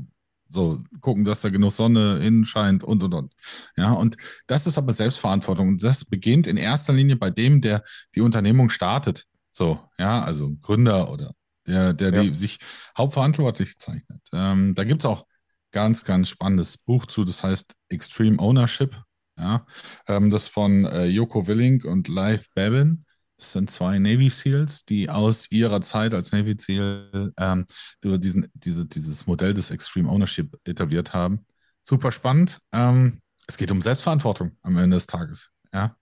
[0.48, 3.34] so gucken, dass da genug Sonne hinscheint und und und.
[3.76, 4.16] Ja, und
[4.46, 7.82] das ist aber Selbstverantwortung und das beginnt in erster Linie bei dem, der
[8.14, 9.26] die Unternehmung startet.
[9.50, 11.32] So, ja, also Gründer oder
[11.66, 12.22] der, der ja.
[12.22, 12.58] die sich
[12.96, 14.22] hauptverantwortlich zeichnet.
[14.32, 15.26] Ähm, da gibt es auch
[15.72, 18.94] ganz, ganz spannendes Buch zu, das heißt Extreme Ownership.
[19.38, 19.66] Ja,
[20.06, 23.04] ähm, das von äh, Joko Willing und Live Babin.
[23.36, 27.66] Das sind zwei Navy SEALs, die aus ihrer Zeit als Navy SEAL ähm,
[28.04, 31.44] diesen, diese, dieses Modell des Extreme Ownership etabliert haben.
[31.80, 32.60] Super spannend.
[32.72, 35.50] Ähm, es geht um Selbstverantwortung am Ende des Tages.
[35.72, 35.96] Ja.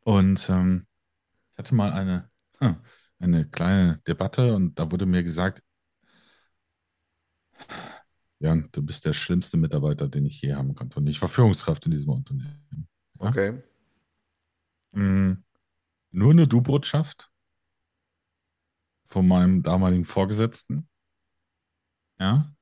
[0.00, 0.86] Und ähm,
[1.52, 2.76] ich hatte mal eine, hm,
[3.20, 5.62] eine kleine Debatte und da wurde mir gesagt,
[8.40, 10.98] Jan, du bist der schlimmste Mitarbeiter, den ich je haben konnte.
[10.98, 12.88] Und ich war Führungskraft in diesem Unternehmen.
[13.20, 13.28] Ja?
[13.28, 13.62] Okay.
[14.92, 15.43] Mm,
[16.14, 17.28] nur eine Du-Botschaft
[19.06, 20.88] von meinem damaligen Vorgesetzten.
[22.18, 22.52] Ja.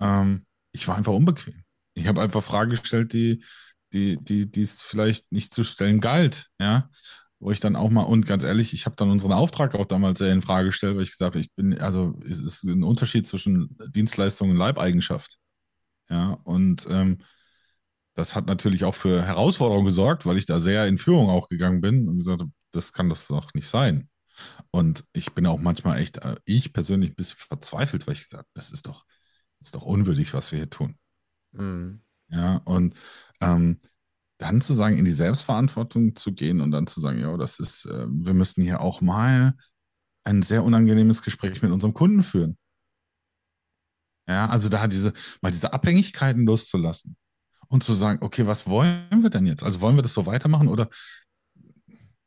[0.00, 1.64] Ähm, ich war einfach unbequem.
[1.94, 3.44] Ich habe einfach Fragen gestellt, die,
[3.92, 6.48] die, die, die es vielleicht nicht zu stellen galt.
[6.60, 6.90] Ja.
[7.38, 10.18] Wo ich dann auch mal, und ganz ehrlich, ich habe dann unseren Auftrag auch damals
[10.18, 13.26] sehr in Frage gestellt, weil ich gesagt habe, ich bin, also es ist ein Unterschied
[13.26, 15.38] zwischen Dienstleistung und Leibeigenschaft.
[16.10, 16.38] Ja.
[16.44, 17.22] Und ähm,
[18.14, 21.80] das hat natürlich auch für Herausforderungen gesorgt, weil ich da sehr in Führung auch gegangen
[21.80, 24.08] bin und gesagt habe, das kann das doch nicht sein.
[24.70, 28.46] Und ich bin auch manchmal echt, äh, ich persönlich ein bisschen verzweifelt, weil ich sage,
[28.54, 29.04] das ist doch,
[29.60, 30.96] ist doch unwürdig, was wir hier tun.
[31.52, 32.02] Mhm.
[32.28, 32.94] Ja, und
[33.40, 33.78] ähm,
[34.38, 37.86] dann zu sagen, in die Selbstverantwortung zu gehen und dann zu sagen, ja, das ist,
[37.86, 39.54] äh, wir müssen hier auch mal
[40.24, 42.56] ein sehr unangenehmes Gespräch mit unserem Kunden führen.
[44.28, 47.16] Ja, also da diese, mal diese Abhängigkeiten loszulassen
[47.68, 49.62] und zu sagen, okay, was wollen wir denn jetzt?
[49.64, 50.88] Also wollen wir das so weitermachen oder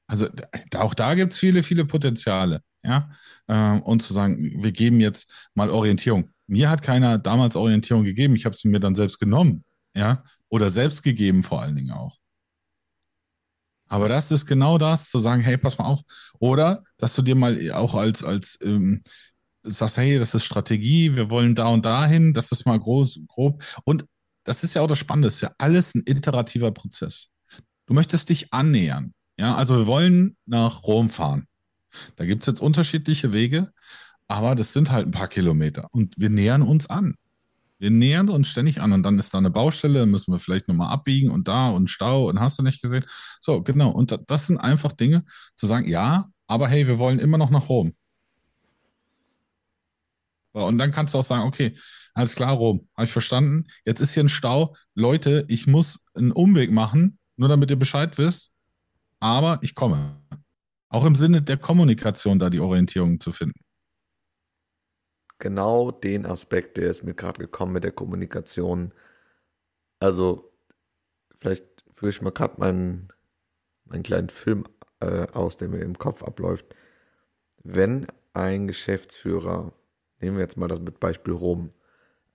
[0.08, 0.28] also
[0.76, 3.10] auch da gibt es viele, viele Potenziale, ja.
[3.48, 6.30] Ähm, und zu sagen, wir geben jetzt mal Orientierung.
[6.48, 9.63] Mir hat keiner damals Orientierung gegeben, ich habe sie mir dann selbst genommen,
[9.96, 12.18] ja, oder selbst gegeben vor allen Dingen auch.
[13.88, 16.02] Aber das ist genau das, zu sagen, hey, pass mal auf.
[16.39, 19.02] Oder, dass du dir mal auch als, als ähm,
[19.62, 23.63] sagst, hey, das ist Strategie, wir wollen da und dahin, das ist mal groß, grob.
[23.86, 24.06] Und
[24.44, 27.30] das ist ja auch das Spannende, das ist ja alles ein iterativer Prozess.
[27.86, 29.13] Du möchtest dich annähern.
[29.38, 31.48] Ja, also wir wollen nach Rom fahren.
[32.15, 33.72] Da gibt es jetzt unterschiedliche Wege,
[34.28, 37.15] aber das sind halt ein paar Kilometer und wir nähern uns an.
[37.80, 40.93] Wir nähern uns ständig an und dann ist da eine Baustelle, müssen wir vielleicht nochmal
[40.93, 43.04] abbiegen und da und Stau und hast du nicht gesehen.
[43.41, 43.89] So, genau.
[43.89, 47.67] Und das sind einfach Dinge zu sagen, ja, aber hey, wir wollen immer noch nach
[47.67, 47.93] Rom.
[50.54, 51.76] So, und dann kannst du auch sagen, okay,
[52.13, 53.65] alles klar, Rom, habe ich verstanden.
[53.84, 54.76] Jetzt ist hier ein Stau.
[54.93, 58.53] Leute, ich muss einen Umweg machen, nur damit ihr Bescheid wisst.
[59.24, 60.22] Aber ich komme.
[60.90, 63.58] Auch im Sinne der Kommunikation da die Orientierung zu finden.
[65.40, 68.94] Genau den Aspekt, der ist mir gerade gekommen mit der Kommunikation.
[70.02, 70.52] Also,
[71.38, 73.14] vielleicht führe ich mal gerade meinen,
[73.86, 74.66] meinen kleinen Film
[75.00, 76.76] äh, aus, der mir im Kopf abläuft.
[77.64, 79.72] Wenn ein Geschäftsführer
[80.20, 81.72] nehmen wir jetzt mal das mit Beispiel Rom,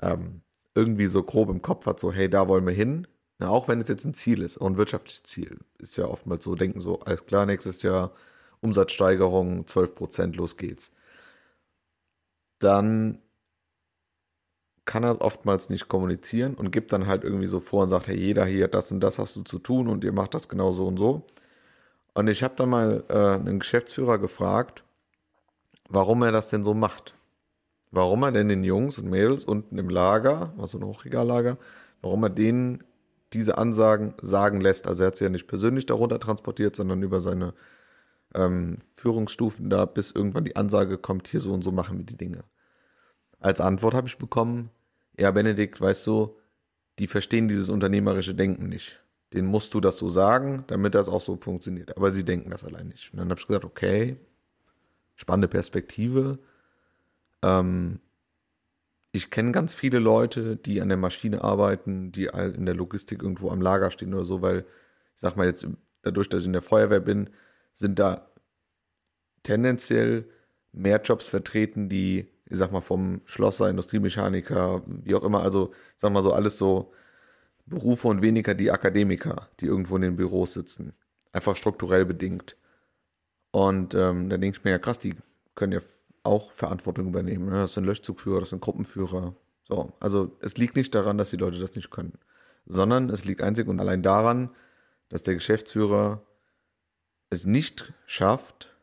[0.01, 0.40] ähm,
[0.74, 3.07] irgendwie so grob im Kopf hat, so, hey, da wollen wir hin.
[3.38, 6.44] Na, auch wenn es jetzt ein Ziel ist, auch ein wirtschaftliches Ziel, ist ja oftmals
[6.44, 8.12] so, denken so, alles klar, nächstes Jahr
[8.61, 10.92] Umsatzsteigerung 12 Prozent, los geht's.
[12.59, 13.20] Dann
[14.85, 18.16] kann er oftmals nicht kommunizieren und gibt dann halt irgendwie so vor und sagt, hey,
[18.16, 20.87] jeder hier, das und das hast du zu tun und ihr macht das genau so
[20.87, 21.27] und so.
[22.14, 24.83] Und ich habe dann mal äh, einen Geschäftsführer gefragt,
[25.88, 27.14] warum er das denn so macht
[27.90, 31.59] warum er denn den Jungs und Mädels unten im Lager, also ein Hochregallager,
[32.03, 32.85] warum er denen
[33.32, 34.86] diese Ansagen sagen lässt.
[34.86, 37.54] Also er hat sie ja nicht persönlich darunter transportiert, sondern über seine
[38.34, 42.16] ähm, Führungsstufen da, bis irgendwann die Ansage kommt, hier so und so machen wir die
[42.16, 42.44] Dinge.
[43.40, 44.70] Als Antwort habe ich bekommen,
[45.18, 46.36] ja, Benedikt, weißt du,
[46.98, 49.00] die verstehen dieses unternehmerische Denken nicht.
[49.32, 51.96] Den musst du das so sagen, damit das auch so funktioniert.
[51.96, 53.12] Aber sie denken das allein nicht.
[53.12, 54.16] Und dann habe ich gesagt, okay,
[55.16, 56.38] spannende Perspektive.
[57.42, 58.00] Ähm,
[59.18, 63.50] ich kenne ganz viele Leute, die an der Maschine arbeiten, die in der Logistik irgendwo
[63.50, 64.61] am Lager stehen oder so, weil
[65.14, 65.66] ich sag mal jetzt,
[66.02, 67.31] dadurch, dass ich in der Feuerwehr bin,
[67.74, 68.31] sind da
[69.42, 70.24] tendenziell
[70.72, 76.00] mehr Jobs vertreten, die, ich sag mal, vom Schlosser, Industriemechaniker, wie auch immer, also ich
[76.00, 76.92] sag mal so alles so
[77.66, 80.94] Berufe und weniger die Akademiker, die irgendwo in den Büros sitzen.
[81.33, 82.57] Einfach strukturell bedingt.
[83.50, 85.16] Und ähm, dann denke ich mir, ja krass, die
[85.57, 85.81] können ja
[86.28, 87.46] auch Verantwortung übernehmen.
[87.46, 87.60] Ne?
[87.60, 89.34] Das sind Löschzugführer, das sind Gruppenführer.
[89.64, 92.18] So, also es liegt nicht daran, dass die Leute das nicht können,
[92.66, 94.50] sondern es liegt einzig und allein daran,
[95.08, 96.22] dass der Geschäftsführer
[97.30, 98.74] es nicht schafft,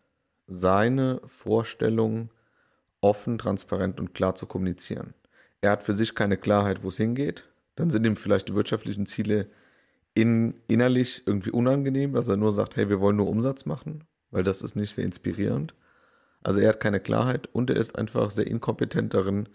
[0.47, 2.29] seine Vorstellungen
[3.01, 5.13] offen, transparent und klar zu kommunizieren.
[5.61, 7.43] Er hat für sich keine Klarheit, wo es hingeht.
[7.75, 9.47] Dann sind ihm vielleicht die wirtschaftlichen Ziele
[10.13, 14.43] in, innerlich irgendwie unangenehm, dass er nur sagt, hey, wir wollen nur Umsatz machen, weil
[14.43, 15.73] das ist nicht sehr inspirierend.
[16.45, 19.49] Also er hat keine Klarheit und er ist einfach sehr inkompetent darin,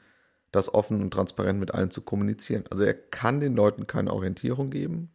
[0.51, 2.65] das offen und transparent mit allen zu kommunizieren.
[2.69, 5.13] Also er kann den Leuten keine Orientierung geben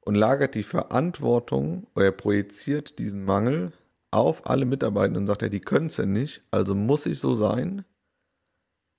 [0.00, 3.72] und lagert die Verantwortung oder er projiziert diesen Mangel
[4.10, 7.36] auf alle Mitarbeiter und sagt, ja, die können es ja nicht, also muss ich so
[7.36, 7.84] sein.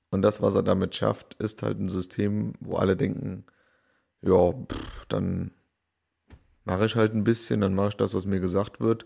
[0.09, 3.45] Und das, was er damit schafft, ist halt ein System, wo alle denken,
[4.21, 5.51] ja, pff, dann
[6.63, 9.05] mache ich halt ein bisschen, dann mache ich das, was mir gesagt wird.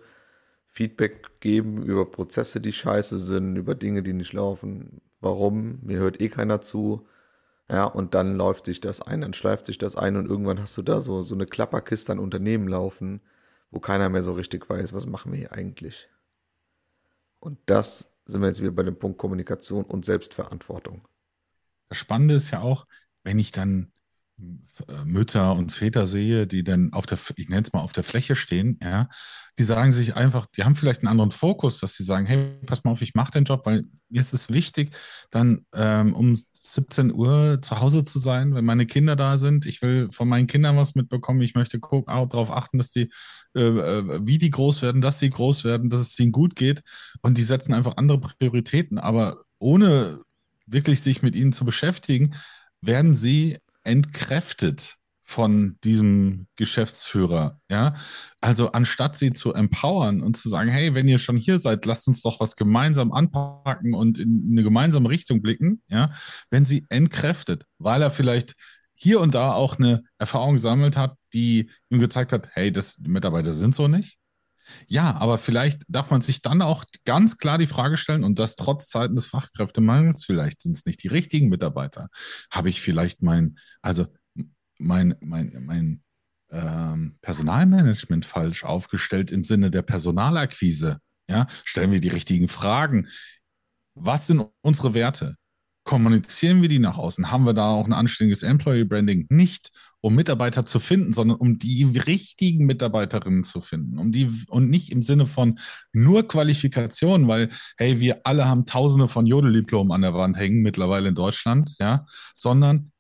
[0.72, 5.02] Feedback geben über Prozesse, die scheiße sind, über Dinge, die nicht laufen.
[5.20, 5.80] Warum?
[5.84, 7.06] Mir hört eh keiner zu.
[7.70, 10.78] Ja, und dann läuft sich das ein, dann schleift sich das ein und irgendwann hast
[10.78, 13.22] du da so, so eine Klapperkiste an Unternehmen laufen,
[13.70, 16.10] wo keiner mehr so richtig weiß, was machen wir hier eigentlich.
[17.40, 21.08] Und das sind wir jetzt wieder bei dem Punkt Kommunikation und Selbstverantwortung.
[21.90, 22.88] Das Spannende ist ja auch,
[23.24, 23.92] wenn ich dann
[25.06, 28.36] Mütter und Väter sehe, die dann auf der, ich nenne es mal auf der Fläche
[28.36, 29.08] stehen, ja,
[29.58, 32.84] die sagen sich einfach, die haben vielleicht einen anderen Fokus, dass sie sagen, hey, pass
[32.84, 34.96] mal auf, ich mache den Job, weil mir ist es wichtig,
[35.30, 39.66] dann ähm, um 17 Uhr zu Hause zu sein, wenn meine Kinder da sind.
[39.66, 41.42] Ich will von meinen Kindern was mitbekommen.
[41.42, 43.12] Ich möchte darauf achten, dass die,
[43.54, 46.82] äh, äh, wie die groß werden, dass sie groß werden, dass es ihnen gut geht.
[47.22, 49.00] Und die setzen einfach andere Prioritäten.
[49.00, 50.22] Aber ohne
[50.66, 52.36] wirklich sich mit ihnen zu beschäftigen,
[52.82, 57.96] werden sie entkräftet von diesem Geschäftsführer, ja.
[58.42, 62.08] Also anstatt sie zu empowern und zu sagen, hey, wenn ihr schon hier seid, lasst
[62.10, 66.12] uns doch was gemeinsam anpacken und in eine gemeinsame Richtung blicken, ja,
[66.50, 68.56] wenn sie entkräftet, weil er vielleicht
[68.94, 73.10] hier und da auch eine Erfahrung gesammelt hat, die ihm gezeigt hat, hey, das, die
[73.10, 74.18] Mitarbeiter sind so nicht.
[74.88, 78.56] Ja, aber vielleicht darf man sich dann auch ganz klar die Frage stellen, und das
[78.56, 82.08] trotz Zeiten des Fachkräftemangels, vielleicht sind es nicht die richtigen Mitarbeiter.
[82.50, 84.08] Habe ich vielleicht mein, also
[84.78, 86.04] mein, mein, mein
[86.50, 91.00] ähm, Personalmanagement falsch aufgestellt im Sinne der Personalakquise?
[91.30, 93.08] Ja, stellen wir die richtigen Fragen.
[93.94, 95.36] Was sind unsere Werte?
[95.84, 97.32] Kommunizieren wir die nach außen?
[97.32, 99.26] Haben wir da auch ein anständiges Employee Branding?
[99.30, 103.98] Nicht, um Mitarbeiter zu finden, sondern um die richtigen Mitarbeiterinnen zu finden.
[103.98, 105.60] Um die, und nicht im Sinne von
[105.92, 111.10] nur Qualifikation, weil, hey, wir alle haben tausende von Jodeldiplomen an der Wand hängen mittlerweile
[111.10, 112.92] in Deutschland, ja, sondern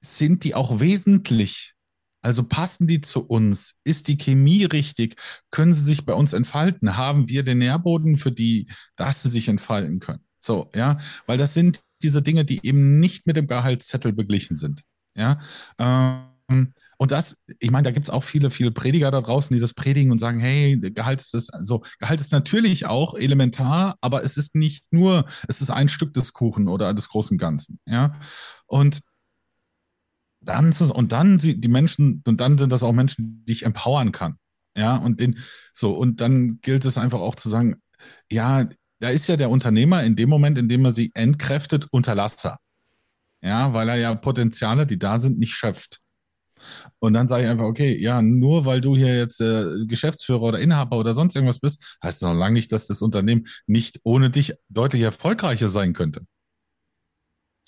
[0.00, 1.76] sind die auch wesentlich
[2.26, 3.76] also passen die zu uns?
[3.84, 5.14] Ist die Chemie richtig?
[5.52, 6.96] Können sie sich bei uns entfalten?
[6.96, 10.24] Haben wir den Nährboden für die, dass sie sich entfalten können?
[10.40, 14.82] So, ja, weil das sind diese Dinge, die eben nicht mit dem Gehaltszettel beglichen sind.
[15.14, 15.40] Ja,
[15.78, 19.60] ähm, und das, ich meine, da gibt es auch viele, viele Prediger da draußen, die
[19.60, 24.22] das predigen und sagen, hey, Gehalt ist das, also Gehalt ist natürlich auch elementar, aber
[24.24, 27.80] es ist nicht nur, es ist ein Stück des Kuchen oder des großen Ganzen.
[27.86, 28.18] Ja.
[28.66, 29.02] Und
[30.40, 34.36] dann und dann die Menschen, und dann sind das auch Menschen, die ich empowern kann.
[34.76, 35.38] Ja, und den,
[35.72, 37.76] so, und dann gilt es einfach auch zu sagen,
[38.30, 42.58] ja, da ist ja der Unternehmer in dem Moment, in dem er sie entkräftet, Unterlasser.
[43.42, 46.00] Ja, weil er ja Potenziale, die da sind, nicht schöpft.
[46.98, 50.58] Und dann sage ich einfach, okay, ja, nur weil du hier jetzt äh, Geschäftsführer oder
[50.58, 54.30] Inhaber oder sonst irgendwas bist, heißt das noch lange nicht, dass das Unternehmen nicht ohne
[54.30, 56.22] dich deutlich erfolgreicher sein könnte.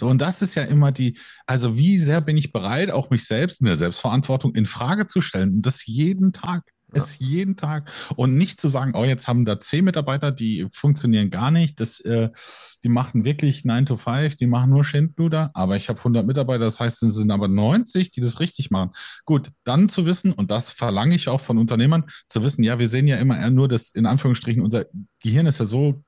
[0.00, 3.26] So, und das ist ja immer die, also wie sehr bin ich bereit, auch mich
[3.26, 6.62] selbst in der Selbstverantwortung in Frage zu stellen und das jeden Tag.
[6.94, 7.03] Ja.
[7.03, 7.90] Ist jeden Tag.
[8.16, 11.81] Und nicht zu sagen, oh, jetzt haben da zehn Mitarbeiter, die funktionieren gar nicht.
[11.81, 12.31] Das, äh,
[12.83, 15.51] die machen wirklich 9 to 5, die machen nur Schindluder.
[15.55, 18.92] Aber ich habe 100 Mitarbeiter, das heißt, es sind aber 90, die das richtig machen.
[19.27, 22.88] Gut, dann zu wissen, und das verlange ich auch von Unternehmern, zu wissen, ja, wir
[22.88, 24.87] sehen ja immer nur das, in Anführungsstrichen, unser
[25.20, 26.03] Gehirn ist ja so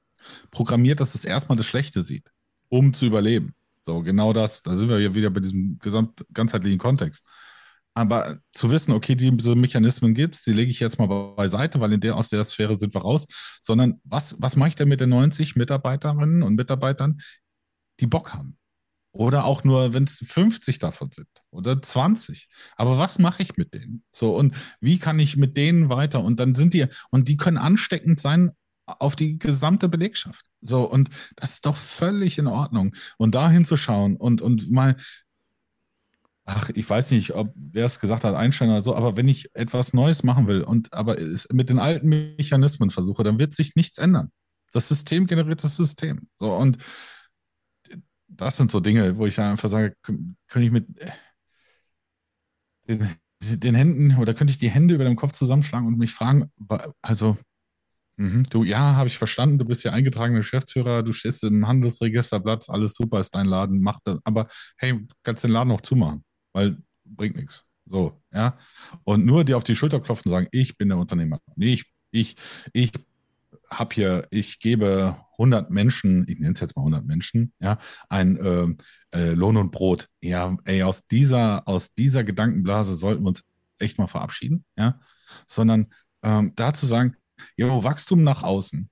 [0.50, 2.30] programmiert, dass es erstmal das Schlechte sieht,
[2.68, 3.54] um zu überleben.
[3.82, 4.62] So, genau das.
[4.62, 7.26] Da sind wir ja wieder bei diesem gesamt ganzheitlichen Kontext.
[8.00, 11.92] Aber zu wissen, okay, diese Mechanismen gibt es, die lege ich jetzt mal beiseite, weil
[11.92, 13.26] in der, aus der Sphäre sind wir raus.
[13.60, 17.20] Sondern was, was mache ich denn mit den 90 Mitarbeiterinnen und Mitarbeitern,
[18.00, 18.56] die Bock haben?
[19.12, 22.48] Oder auch nur, wenn es 50 davon sind oder 20.
[22.76, 24.02] Aber was mache ich mit denen?
[24.10, 26.24] So, und wie kann ich mit denen weiter?
[26.24, 28.52] Und dann sind die, und die können ansteckend sein
[28.86, 30.46] auf die gesamte Belegschaft.
[30.62, 32.96] So, und das ist doch völlig in Ordnung.
[33.18, 34.96] Und da hinzuschauen und, und mal,
[36.50, 39.54] ach, ich weiß nicht, ob wer es gesagt hat, Einstein oder so, aber wenn ich
[39.54, 41.16] etwas Neues machen will und aber
[41.52, 44.30] mit den alten Mechanismen versuche, dann wird sich nichts ändern.
[44.72, 46.28] Das System generiert das System.
[46.38, 46.78] So, und
[48.28, 50.86] das sind so Dinge, wo ich einfach sage, könnte ich mit
[52.88, 53.08] den,
[53.42, 56.50] den Händen oder könnte ich die Hände über dem Kopf zusammenschlagen und mich fragen,
[57.02, 57.36] also
[58.18, 58.44] Mhm.
[58.50, 59.58] Du, ja, habe ich verstanden.
[59.58, 63.98] Du bist ja eingetragener Geschäftsführer, du stehst im Handelsregisterblatt, alles super, ist dein Laden, mach
[64.04, 64.18] das.
[64.24, 67.64] Aber hey, kannst den Laden auch zumachen, weil bringt nichts.
[67.86, 68.56] So, ja.
[69.04, 71.40] Und nur dir auf die Schulter klopfen und sagen, ich bin der Unternehmer.
[71.56, 72.36] Nee, ich, ich,
[72.72, 72.92] ich
[73.68, 78.36] habe hier, ich gebe 100 Menschen, ich nenne es jetzt mal 100 Menschen, ja, ein
[78.36, 78.66] äh,
[79.16, 80.08] äh, Lohn und Brot.
[80.20, 83.44] Ja, ey, aus dieser, aus dieser Gedankenblase sollten wir uns
[83.78, 85.00] echt mal verabschieden, ja,
[85.46, 87.16] sondern ähm, da zu sagen,
[87.56, 88.90] Jo, Wachstum nach außen.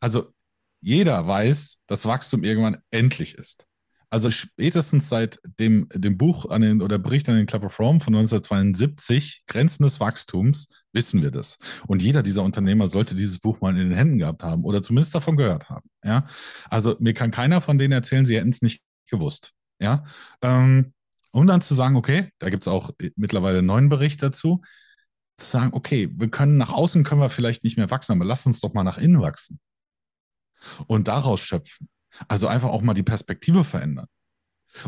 [0.00, 0.34] Also
[0.80, 3.66] jeder weiß, dass Wachstum irgendwann endlich ist.
[4.14, 7.98] Also spätestens seit dem, dem Buch an den, oder Bericht an den Club of Rome
[7.98, 11.58] von 1972, Grenzen des Wachstums, wissen wir das.
[11.88, 15.16] Und jeder dieser Unternehmer sollte dieses Buch mal in den Händen gehabt haben oder zumindest
[15.16, 15.90] davon gehört haben.
[16.04, 16.28] Ja?
[16.70, 19.50] Also mir kann keiner von denen erzählen, sie hätten es nicht gewusst.
[19.80, 20.04] Ja?
[20.42, 20.92] Ähm,
[21.32, 24.60] und dann zu sagen, okay, da gibt es auch mittlerweile einen neuen Bericht dazu
[25.36, 28.46] zu sagen, okay, wir können nach außen können wir vielleicht nicht mehr wachsen, aber lass
[28.46, 29.58] uns doch mal nach innen wachsen
[30.86, 31.88] und daraus schöpfen.
[32.28, 34.06] Also einfach auch mal die Perspektive verändern.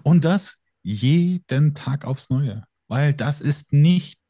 [0.02, 4.20] Und das jeden Tag aufs Neue, weil das ist nicht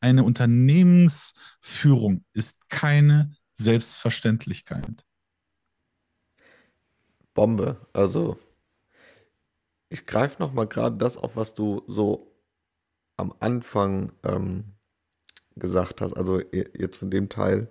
[0.00, 5.04] eine Unternehmensführung, ist keine Selbstverständlichkeit.
[7.34, 7.86] Bombe.
[7.92, 8.38] Also
[9.90, 12.34] ich greife noch mal gerade das auf, was du so
[13.16, 14.76] am Anfang ähm,
[15.56, 17.68] gesagt hast, also jetzt von dem Teil,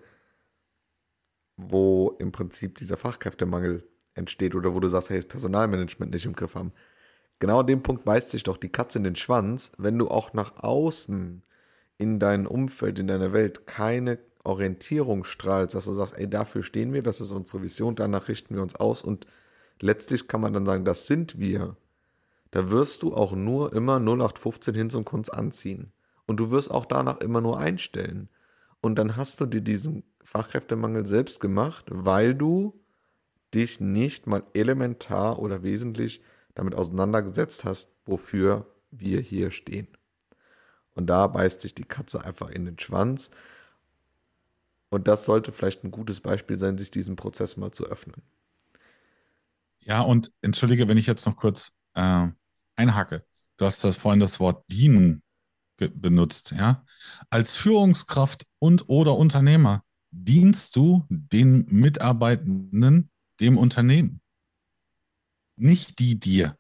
[1.58, 3.89] wo im Prinzip dieser Fachkräftemangel
[4.20, 6.72] entsteht oder wo du sagst, hey, das Personalmanagement nicht im Griff haben.
[7.40, 10.34] Genau an dem Punkt beißt sich doch die Katze in den Schwanz, wenn du auch
[10.34, 11.42] nach außen
[11.98, 16.94] in deinem Umfeld, in deiner Welt keine Orientierung strahlst, dass du sagst, ey, dafür stehen
[16.94, 19.26] wir, das ist unsere Vision, danach richten wir uns aus und
[19.82, 21.76] letztlich kann man dann sagen, das sind wir.
[22.52, 25.92] Da wirst du auch nur immer 0815 hin zum Kunst anziehen.
[26.26, 28.30] Und du wirst auch danach immer nur einstellen.
[28.82, 32.80] Und dann hast du dir diesen Fachkräftemangel selbst gemacht, weil du
[33.54, 36.22] dich nicht mal elementar oder wesentlich
[36.54, 39.88] damit auseinandergesetzt hast, wofür wir hier stehen.
[40.92, 43.32] Und da beißt sich die Katze einfach in den Schwanz.
[44.90, 48.22] Und das sollte vielleicht ein gutes Beispiel sein, sich diesen Prozess mal zu öffnen.
[49.80, 52.28] Ja, und entschuldige, wenn ich jetzt noch kurz äh,
[52.76, 53.24] einhacke.
[53.58, 55.24] Du hast das vorhin das Wort dienen
[55.78, 56.86] benutzt, ja.
[57.30, 64.22] Als Führungskraft und oder Unternehmer dienst du den Mitarbeitenden, dem Unternehmen.
[65.56, 66.58] Nicht die dir.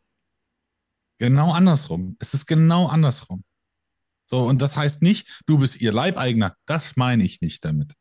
[1.20, 2.16] Genau andersrum.
[2.20, 3.44] Es ist genau andersrum.
[4.28, 6.56] So, und das heißt nicht, du bist ihr Leibeigner.
[6.66, 7.94] Das meine ich nicht damit.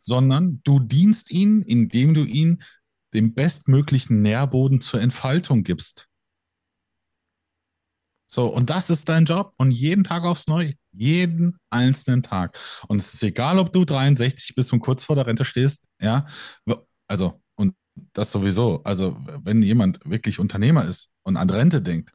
[0.00, 2.62] Sondern du dienst ihnen, indem du ihnen
[3.12, 6.08] den bestmöglichen Nährboden zur Entfaltung gibst.
[8.32, 12.56] So, und das ist dein Job und jeden Tag aufs Neue, jeden einzelnen Tag.
[12.86, 16.26] Und es ist egal, ob du 63 bist und kurz vor der Rente stehst, ja.
[17.08, 17.39] Also,
[18.12, 18.82] das sowieso.
[18.84, 22.12] Also, wenn jemand wirklich Unternehmer ist und an Rente denkt,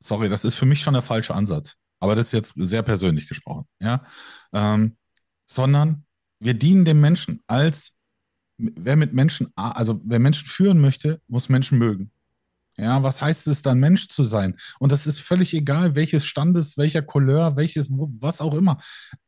[0.00, 1.76] sorry, das ist für mich schon der falsche Ansatz.
[2.00, 4.04] Aber das ist jetzt sehr persönlich gesprochen, ja.
[4.52, 4.96] Ähm,
[5.48, 6.04] sondern
[6.40, 7.94] wir dienen dem Menschen als,
[8.58, 12.10] wer mit Menschen, also wer Menschen führen möchte, muss Menschen mögen.
[12.78, 14.56] Ja, was heißt es dann, Mensch zu sein?
[14.78, 18.78] Und das ist völlig egal, welches Standes, welcher Couleur, welches, was auch immer.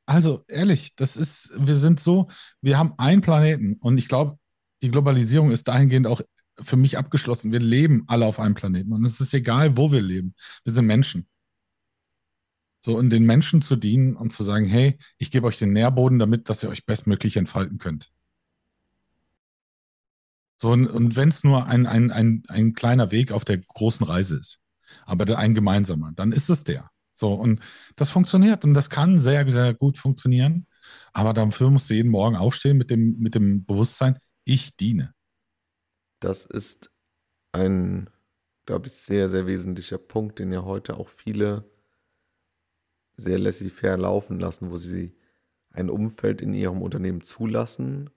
[0.05, 2.29] Also ehrlich, das ist, wir sind so,
[2.61, 4.39] wir haben einen Planeten und ich glaube,
[4.83, 6.21] die Globalisierung ist dahingehend auch
[6.61, 7.53] für mich abgeschlossen.
[7.53, 10.35] Wir leben alle auf einem Planeten und es ist egal, wo wir leben.
[10.65, 11.29] Wir sind Menschen.
[12.81, 16.19] So, und den Menschen zu dienen und zu sagen, hey, ich gebe euch den Nährboden,
[16.19, 18.11] damit, dass ihr euch bestmöglich entfalten könnt.
[20.61, 24.07] So, und, und wenn es nur ein, ein, ein, ein kleiner Weg auf der großen
[24.07, 24.61] Reise ist,
[25.07, 26.91] aber ein gemeinsamer, dann ist es der.
[27.13, 27.61] So, und
[27.97, 30.67] das funktioniert und das kann sehr, sehr gut funktionieren.
[31.13, 34.19] Aber dafür musst du jeden Morgen aufstehen mit dem, mit dem Bewusstsein,
[34.49, 35.15] ich diene.
[36.21, 36.91] Das ist
[37.53, 38.11] ein,
[38.67, 41.71] glaube ich, sehr, sehr wesentlicher Punkt, den ja heute auch viele
[43.17, 45.17] sehr laissez-faire laufen lassen, wo sie
[45.71, 48.11] ein Umfeld in ihrem Unternehmen zulassen,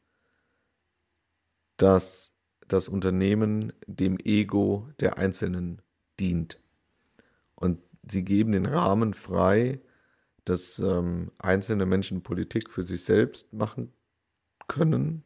[1.77, 2.31] das
[2.67, 5.81] das Unternehmen dem Ego der Einzelnen
[6.19, 6.61] dient.
[7.55, 9.81] Und sie geben den Rahmen frei,
[10.45, 13.91] dass ähm, einzelne Menschen Politik für sich selbst machen
[14.67, 15.25] können.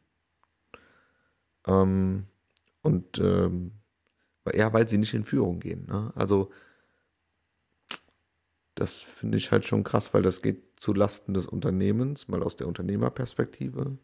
[1.66, 2.26] Ähm,
[2.82, 3.72] und ähm,
[4.54, 5.86] ja, weil sie nicht in Führung gehen.
[5.86, 6.12] Ne?
[6.14, 6.50] Also
[8.76, 12.56] das finde ich halt schon krass, weil das geht zu Lasten des Unternehmens, mal aus
[12.56, 13.98] der Unternehmerperspektive.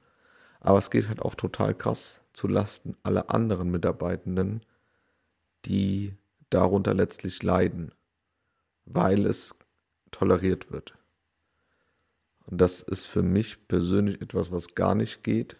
[0.61, 4.65] Aber es geht halt auch total krass zu Lasten aller anderen Mitarbeitenden,
[5.67, 6.17] die
[6.51, 7.93] darunter letztlich leiden,
[8.87, 9.55] weil es
[10.11, 10.95] toleriert wird.
[12.47, 15.57] Und das ist für mich persönlich etwas, was gar nicht geht.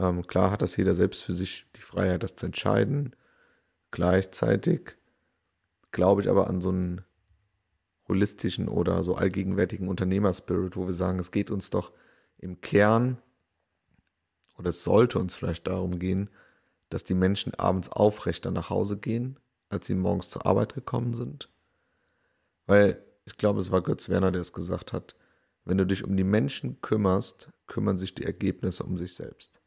[0.00, 3.14] Ähm, klar hat das jeder selbst für sich die Freiheit, das zu entscheiden.
[3.90, 4.96] Gleichzeitig
[5.92, 7.04] glaube ich aber an so einen
[8.08, 11.92] holistischen oder so allgegenwärtigen Unternehmerspirit, wo wir sagen, es geht uns doch
[12.38, 13.18] im Kern
[14.56, 16.30] oder es sollte uns vielleicht darum gehen,
[16.88, 19.38] dass die Menschen abends aufrechter nach Hause gehen,
[19.68, 21.50] als sie morgens zur Arbeit gekommen sind.
[22.66, 25.14] Weil ich glaube, es war Götz Werner, der es gesagt hat,
[25.66, 29.59] wenn du dich um die Menschen kümmerst, kümmern sich die Ergebnisse um sich selbst.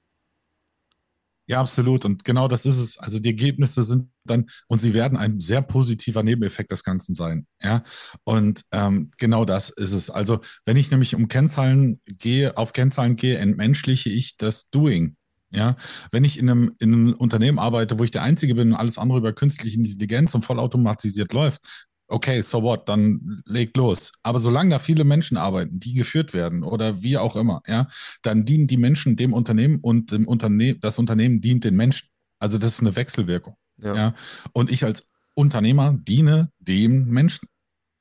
[1.46, 2.06] Ja, absolut.
[2.06, 2.98] Und genau das ist es.
[2.98, 7.48] Also die Ergebnisse sind dann, und sie werden ein sehr positiver Nebeneffekt des Ganzen sein.
[7.62, 7.84] Ja.
[8.24, 10.10] Und ähm, genau das ist es.
[10.10, 15.18] Also, wenn ich nämlich um Kennzahlen gehe, auf Kennzahlen gehe, entmenschliche ich das Doing.
[15.52, 15.78] Ja,
[16.12, 18.98] wenn ich in einem, in einem Unternehmen arbeite, wo ich der Einzige bin und alles
[18.98, 21.62] andere über künstliche Intelligenz und vollautomatisiert läuft,
[22.08, 24.12] okay, so what, dann legt los.
[24.24, 27.88] Aber solange da viele Menschen arbeiten, die geführt werden oder wie auch immer, ja,
[28.22, 32.10] dann dienen die Menschen dem Unternehmen und dem Unterne das Unternehmen dient den Menschen.
[32.40, 33.56] Also das ist eine Wechselwirkung.
[33.78, 33.96] Ja.
[33.96, 34.16] ja?
[34.54, 37.48] Und ich als Unternehmer diene dem Menschen.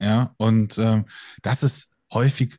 [0.00, 1.04] Ja, und äh,
[1.42, 2.56] das ist häufig,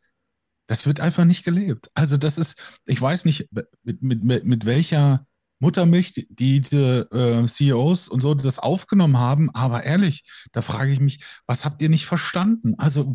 [0.67, 1.91] das wird einfach nicht gelebt.
[1.93, 5.27] Also das ist, ich weiß nicht, mit, mit, mit, mit welcher
[5.63, 9.49] Muttermilch, die, diese äh, CEOs und so das aufgenommen haben.
[9.55, 12.75] Aber ehrlich, da frage ich mich, was habt ihr nicht verstanden?
[12.77, 13.13] Also,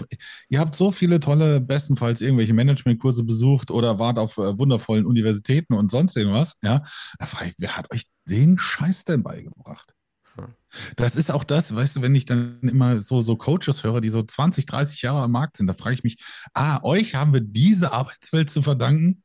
[0.48, 5.74] ihr habt so viele tolle, bestenfalls irgendwelche Managementkurse besucht oder wart auf äh, wundervollen Universitäten
[5.74, 6.56] und sonst irgendwas.
[6.62, 6.84] Ja,
[7.18, 9.92] da frage ich, wer hat euch den Scheiß denn beigebracht?
[10.36, 10.54] Hm.
[10.96, 14.08] Das ist auch das, weißt du, wenn ich dann immer so, so Coaches höre, die
[14.08, 16.24] so 20, 30 Jahre am Markt sind, da frage ich mich,
[16.54, 19.22] ah, euch haben wir diese Arbeitswelt zu verdanken?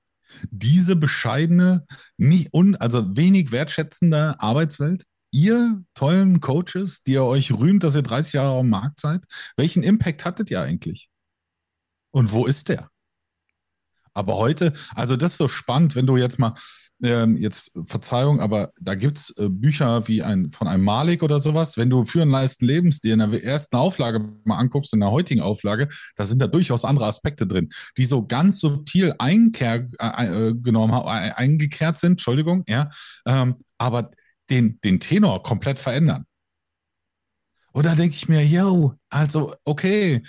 [0.50, 1.86] Diese bescheidene,
[2.18, 5.04] nicht un, also wenig wertschätzende Arbeitswelt?
[5.32, 9.24] Ihr tollen Coaches, die ihr euch rühmt, dass ihr 30 Jahre am Markt seid,
[9.58, 11.10] welchen Impact hattet ihr eigentlich?
[12.12, 12.90] Und wo ist der?
[14.14, 16.54] Aber heute, also das ist so spannend, wenn du jetzt mal
[17.04, 21.40] ähm, jetzt Verzeihung, aber da gibt es äh, Bücher wie ein von einem Malik oder
[21.40, 21.78] sowas.
[21.78, 25.90] Wenn du Führen, Leisten, Lebensstil in der ersten Auflage mal anguckst, in der heutigen Auflage,
[26.16, 30.94] da sind da durchaus andere Aspekte drin, die so ganz subtil einkehr, äh, äh genommen,
[30.94, 32.90] äh, eingekehrt sind, Entschuldigung, ja,
[33.26, 34.12] ähm, aber
[34.50, 36.26] den, den Tenor komplett verändern.
[37.74, 40.24] Und da denke ich mir, yo, also okay,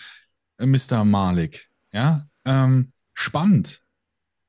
[0.58, 1.04] Mr.
[1.04, 3.83] Malik, ja, ähm, spannend.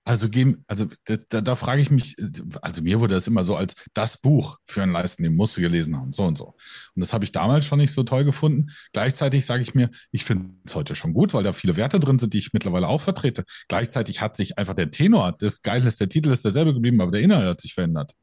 [0.07, 0.27] Also,
[0.67, 0.85] also
[1.29, 2.15] da, da, frage ich mich,
[2.61, 5.61] also mir wurde das immer so als das Buch für einen Leisten, den musst du
[5.61, 6.55] gelesen haben, so und so.
[6.93, 8.67] Und das habe ich damals schon nicht so toll gefunden.
[8.93, 12.19] Gleichzeitig sage ich mir, ich finde es heute schon gut, weil da viele Werte drin
[12.19, 13.45] sind, die ich mittlerweile auch vertrete.
[13.67, 17.11] Gleichzeitig hat sich einfach der Tenor, das Geile ist, der Titel ist derselbe geblieben, aber
[17.11, 18.13] der Inhalt hat sich verändert.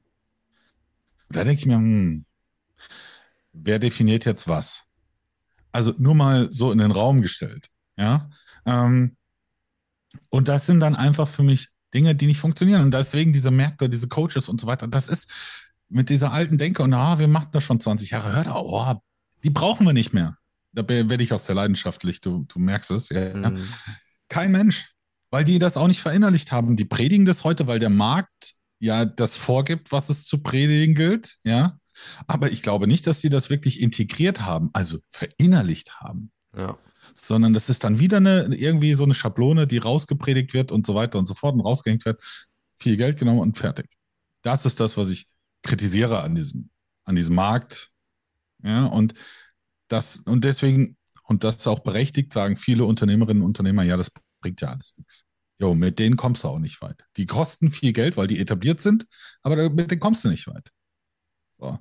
[1.29, 2.25] Und da denke ich mir, hm,
[3.53, 4.85] wer definiert jetzt was?
[5.73, 8.31] Also nur mal so in den Raum gestellt, ja.
[8.67, 9.17] Ähm,
[10.29, 12.83] und das sind dann einfach für mich Dinge, die nicht funktionieren.
[12.83, 15.29] Und deswegen diese Märkte, diese Coaches und so weiter, das ist
[15.89, 18.95] mit dieser alten Denke und ah, wir machen das schon 20 Jahre, hör da, oh,
[19.45, 20.39] die brauchen wir nicht mehr.
[20.73, 23.11] Da werde ich aus der leidenschaftlich, du, du merkst es.
[23.11, 23.35] Ja.
[23.35, 23.69] Mhm.
[24.29, 24.95] Kein Mensch,
[25.31, 26.77] weil die das auch nicht verinnerlicht haben.
[26.77, 31.37] Die predigen das heute, weil der Markt ja das vorgibt, was es zu predigen gilt,
[31.43, 31.79] ja.
[32.27, 36.33] Aber ich glaube nicht, dass sie das wirklich integriert haben, also verinnerlicht haben.
[36.57, 36.79] Ja
[37.15, 40.95] sondern das ist dann wieder eine, irgendwie so eine Schablone, die rausgepredigt wird und so
[40.95, 42.23] weiter und so fort und rausgehängt wird.
[42.79, 43.91] Viel Geld genommen und fertig.
[44.43, 45.27] Das ist das, was ich
[45.63, 46.71] kritisiere an diesem,
[47.05, 47.91] an diesem Markt.
[48.63, 49.15] Ja, und
[49.89, 54.11] das, und deswegen, und das ist auch berechtigt, sagen viele Unternehmerinnen und Unternehmer, ja, das
[54.41, 55.25] bringt ja alles nichts.
[55.59, 57.05] Jo, mit denen kommst du auch nicht weit.
[57.17, 59.07] Die kosten viel Geld, weil die etabliert sind,
[59.43, 60.73] aber mit denen kommst du nicht weit.
[61.59, 61.79] So.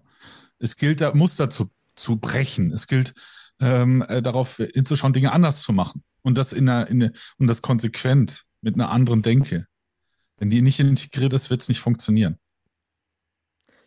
[0.59, 2.71] Es gilt da Muster zu, zu brechen.
[2.71, 3.15] Es gilt,
[3.62, 6.03] ähm, äh, darauf hinzuschauen, Dinge anders zu machen.
[6.24, 9.68] Und das in einer, in eine, und das konsequent mit einer anderen Denke.
[10.38, 12.38] Wenn die nicht integriert ist, wird es nicht funktionieren.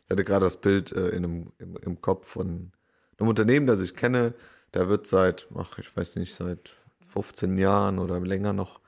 [0.04, 2.72] Ich hatte gerade das Bild äh, in einem, im, im Kopf von
[3.18, 4.34] einem Unternehmen, das ich kenne.
[4.70, 6.74] Da wird seit, ach, ich weiß nicht, seit
[7.06, 8.80] 15 Jahren oder länger noch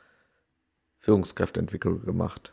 [0.99, 2.53] Führungskräfteentwicklung gemacht.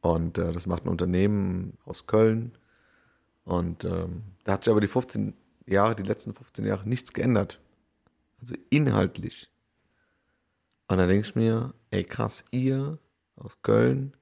[0.00, 2.56] Und äh, das macht ein Unternehmen aus Köln.
[3.44, 5.34] Und ähm, da hat sich aber die 15
[5.70, 7.60] Jahre, die letzten 15 Jahre nichts geändert.
[8.40, 9.50] Also inhaltlich.
[10.88, 12.98] Und dann denke ich mir, ey krass, ihr
[13.36, 14.16] aus Köln,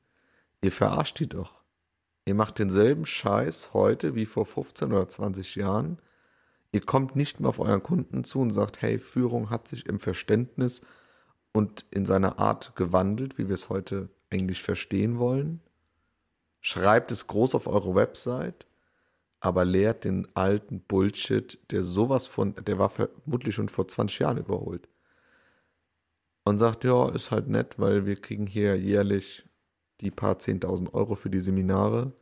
[0.62, 1.62] ihr verarscht die doch.
[2.24, 5.98] Ihr macht denselben Scheiß heute wie vor 15 oder 20 Jahren.
[6.72, 10.00] Ihr kommt nicht mehr auf euren Kunden zu und sagt, hey, Führung hat sich im
[10.00, 10.80] Verständnis
[11.52, 15.60] und in seiner Art gewandelt, wie wir es heute eigentlich verstehen wollen.
[16.60, 18.66] Schreibt es groß auf eure Website
[19.40, 24.38] aber lehrt den alten Bullshit, der sowas von, der war vermutlich schon vor 20 Jahren
[24.38, 24.88] überholt.
[26.44, 29.48] Und sagt, ja, ist halt nett, weil wir kriegen hier jährlich
[30.00, 32.12] die paar 10.000 Euro für die Seminare.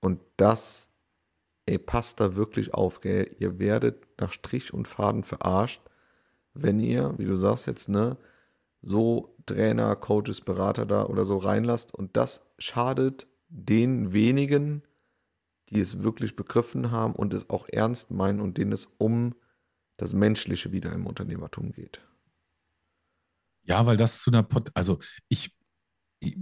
[0.00, 0.88] Und das,
[1.66, 3.34] ey, passt da wirklich auf, gell?
[3.38, 5.80] Ihr werdet nach Strich und Faden verarscht,
[6.54, 8.18] wenn ihr, wie du sagst jetzt, ne,
[8.82, 11.94] so Trainer, Coaches, Berater da oder so reinlasst.
[11.94, 14.82] Und das schadet den wenigen,
[15.72, 19.34] die es wirklich begriffen haben und es auch ernst meinen und denen es um
[19.96, 22.00] das Menschliche wieder im Unternehmertum geht.
[23.62, 25.56] Ja, weil das zu einer, Pot also ich,
[26.20, 26.36] ich,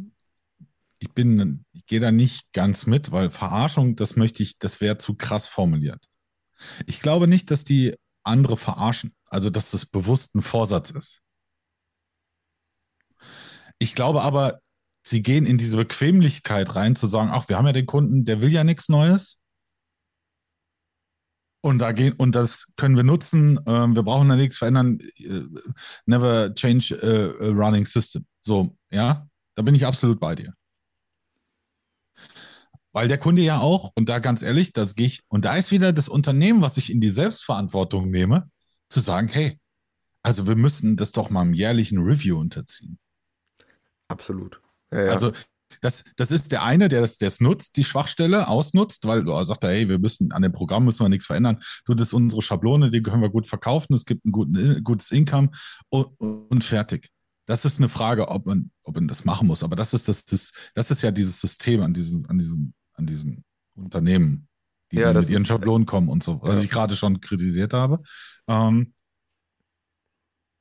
[0.98, 4.98] ich bin, ich gehe da nicht ganz mit, weil Verarschung, das möchte ich, das wäre
[4.98, 6.06] zu krass formuliert.
[6.86, 11.22] Ich glaube nicht, dass die andere verarschen, also dass das bewusst ein Vorsatz ist.
[13.78, 14.60] Ich glaube aber,
[15.02, 18.40] sie gehen in diese Bequemlichkeit rein, zu sagen, ach, wir haben ja den Kunden, der
[18.40, 19.38] will ja nichts Neues.
[21.62, 23.60] Und da gehen, und das können wir nutzen.
[23.66, 24.98] Ähm, wir brauchen da nichts verändern.
[25.16, 25.42] Äh,
[26.06, 28.24] never change a, a running system.
[28.40, 30.54] So, ja, da bin ich absolut bei dir.
[32.92, 35.70] Weil der Kunde ja auch, und da ganz ehrlich, das gehe ich, und da ist
[35.70, 38.50] wieder das Unternehmen, was ich in die Selbstverantwortung nehme,
[38.88, 39.60] zu sagen, hey,
[40.22, 42.98] also wir müssen das doch mal im jährlichen Review unterziehen.
[44.08, 44.60] Absolut.
[44.92, 45.12] Ja, ja.
[45.12, 45.32] Also
[45.80, 49.88] das, das ist der eine, der es nutzt, die Schwachstelle ausnutzt, weil er sagt, hey,
[49.88, 51.62] wir müssen an dem Programm müssen wir nichts verändern.
[51.84, 55.10] Du, das ist unsere Schablone, die können wir gut verkaufen, es gibt ein guten, gutes
[55.10, 55.50] Income
[55.88, 57.08] und, und, fertig.
[57.46, 59.62] Das ist eine Frage, ob man, ob man das machen muss.
[59.62, 63.06] Aber das ist das, das, das ist ja dieses System an diesen, an diesen, an
[63.06, 64.48] diesen Unternehmen,
[64.92, 66.64] die ja, mit ihren Schablonen kommen und so, was ja.
[66.64, 68.02] ich gerade schon kritisiert habe.
[68.48, 68.92] Ähm,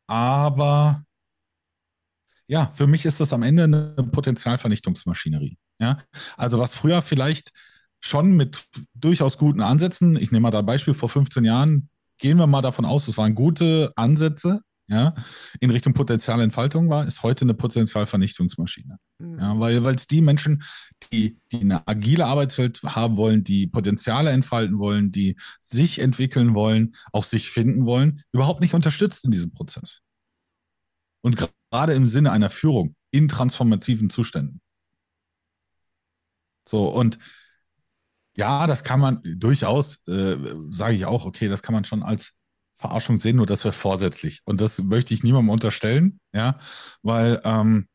[0.08, 1.04] aber
[2.50, 5.58] ja, für mich ist das am Ende eine Potenzialvernichtungsmaschinerie.
[5.80, 6.00] Ja,
[6.36, 7.52] also was früher vielleicht
[8.02, 12.38] schon mit durchaus guten Ansätzen, ich nehme mal da ein Beispiel vor 15 Jahren, gehen
[12.38, 15.14] wir mal davon aus, es waren gute Ansätze, ja,
[15.60, 18.98] in Richtung Potenzialentfaltung war, ist heute eine Potenzialvernichtungsmaschine.
[19.20, 19.38] Mhm.
[19.38, 20.64] Ja, weil es die Menschen,
[21.14, 26.96] die, die eine agile Arbeitswelt haben wollen, die Potenziale entfalten wollen, die sich entwickeln wollen,
[27.14, 30.02] auch sich finden wollen, überhaupt nicht unterstützt in diesem Prozess.
[31.22, 31.38] Und
[31.72, 34.62] gerade im Sinne einer Führung in transformativen Zuständen.
[36.68, 37.18] So, und
[38.36, 40.38] ja, das kann man durchaus, äh,
[40.70, 42.36] sage ich auch, okay, das kann man schon als
[42.76, 44.42] Verarschung sehen, nur das wäre vorsätzlich.
[44.46, 46.58] Und das möchte ich niemandem unterstellen, ja,
[47.02, 47.88] weil ähm,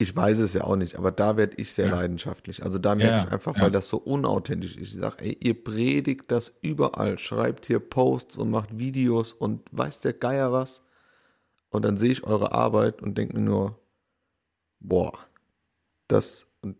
[0.00, 1.96] ich weiß es ja auch nicht, aber da werde ich sehr ja.
[1.96, 2.62] leidenschaftlich.
[2.62, 3.62] Also da merke ja, ich einfach, ja.
[3.62, 4.94] weil das so unauthentisch ist.
[4.94, 10.00] Ich sage, ey, ihr predigt das überall, schreibt hier Posts und macht Videos und weiß
[10.00, 10.82] der Geier was.
[11.70, 13.78] Und dann sehe ich eure Arbeit und denke mir nur,
[14.80, 15.12] boah,
[16.06, 16.76] das, und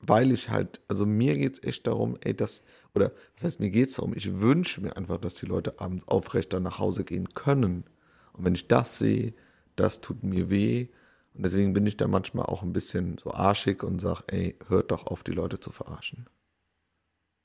[0.00, 2.62] weil ich halt, also mir geht es echt darum, ey, das,
[2.94, 6.06] oder was heißt, mir geht es darum, ich wünsche mir einfach, dass die Leute abends
[6.08, 7.84] aufrechter nach Hause gehen können.
[8.32, 9.34] Und wenn ich das sehe,
[9.74, 10.88] das tut mir weh.
[11.34, 14.90] Und deswegen bin ich da manchmal auch ein bisschen so arschig und sage, ey, hört
[14.90, 16.26] doch auf, die Leute zu verarschen.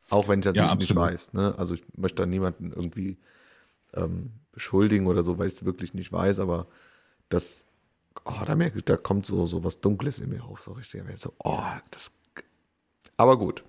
[0.10, 1.34] Auch wenn ich das ja, nicht weiß.
[1.34, 1.56] Ne?
[1.58, 3.18] Also ich möchte da niemanden irgendwie
[3.94, 6.68] ähm, beschuldigen oder so, weil ich es wirklich nicht weiß, aber
[7.30, 7.66] das,
[8.26, 11.04] oh, da merke ich, da kommt so, so was Dunkles in mir hoch, so richtig.
[11.18, 12.12] So, oh, das,
[13.18, 13.64] aber gut.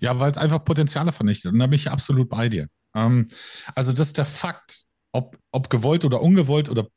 [0.00, 1.52] Ja, weil es einfach Potenziale vernichtet.
[1.52, 2.68] Und da bin ich absolut bei dir.
[2.94, 3.28] Ähm,
[3.74, 6.88] also, das ist der Fakt, ob, ob gewollt oder ungewollt oder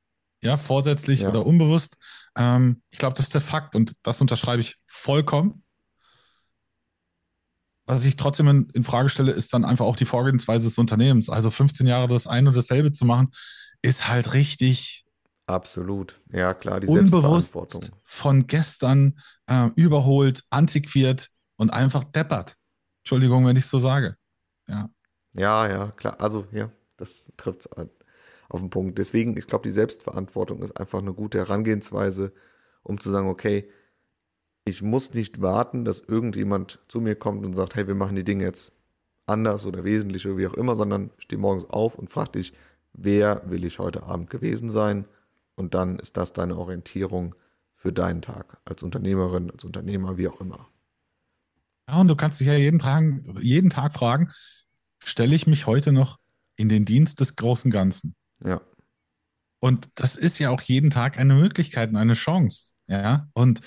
[0.41, 1.29] ja, vorsätzlich ja.
[1.29, 1.97] oder unbewusst.
[2.37, 5.64] Ähm, ich glaube, das ist der Fakt und das unterschreibe ich vollkommen.
[7.85, 11.29] Was ich trotzdem in, in, Frage stelle, ist dann einfach auch die Vorgehensweise des Unternehmens.
[11.29, 13.31] Also 15 Jahre das ein und dasselbe zu machen,
[13.81, 15.05] ist halt richtig.
[15.45, 16.19] Absolut.
[16.31, 17.51] Ja, klar, die unbewusst
[18.03, 22.55] von gestern äh, überholt, antiquiert und einfach deppert.
[23.03, 24.15] Entschuldigung, wenn ich so sage.
[24.67, 24.89] Ja.
[25.33, 26.19] Ja, ja, klar.
[26.19, 27.69] Also, ja, das trifft es
[28.49, 28.97] auf den Punkt.
[28.97, 32.33] Deswegen, ich glaube, die Selbstverantwortung ist einfach eine gute Herangehensweise,
[32.83, 33.69] um zu sagen, okay,
[34.65, 38.23] ich muss nicht warten, dass irgendjemand zu mir kommt und sagt, hey, wir machen die
[38.23, 38.71] Dinge jetzt
[39.27, 42.53] anders oder wesentlich oder wie auch immer, sondern ich stehe morgens auf und frage dich,
[42.93, 45.05] wer will ich heute Abend gewesen sein?
[45.55, 47.35] Und dann ist das deine Orientierung
[47.73, 50.67] für deinen Tag als Unternehmerin, als Unternehmer, wie auch immer.
[51.87, 53.03] Ja, und du kannst dich ja jeden Tag,
[53.39, 54.31] jeden Tag fragen,
[55.03, 56.17] stelle ich mich heute noch
[56.55, 58.15] in den Dienst des großen Ganzen?
[58.43, 58.61] Ja.
[59.59, 62.73] Und das ist ja auch jeden Tag eine Möglichkeit und eine Chance.
[62.87, 63.29] Ja.
[63.33, 63.61] Und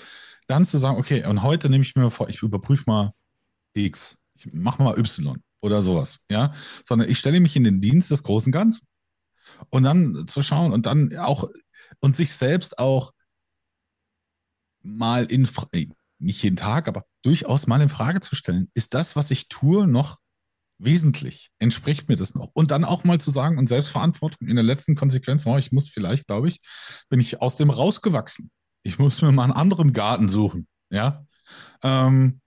[0.49, 3.13] dann zu sagen, okay, und heute nehme ich mir vor, ich überprüfe mal
[3.73, 6.53] X, ich mache mal Y oder sowas, ja,
[6.85, 8.87] sondern ich stelle mich in den Dienst des großen Ganzen.
[9.69, 11.49] Und dann zu schauen und dann auch
[11.99, 13.11] und sich selbst auch
[14.81, 15.47] mal in,
[16.19, 19.87] nicht jeden Tag, aber durchaus mal in Frage zu stellen, ist das, was ich tue,
[19.87, 20.19] noch
[20.77, 21.51] wesentlich?
[21.59, 22.49] Entspricht mir das noch?
[22.53, 26.27] Und dann auch mal zu sagen und Selbstverantwortung in der letzten Konsequenz, ich muss vielleicht,
[26.27, 26.61] glaube ich,
[27.09, 28.49] bin ich aus dem rausgewachsen.
[28.83, 30.67] Ich muss mir mal einen anderen Garten suchen.
[30.89, 31.25] Ja.
[31.83, 32.41] Ähm,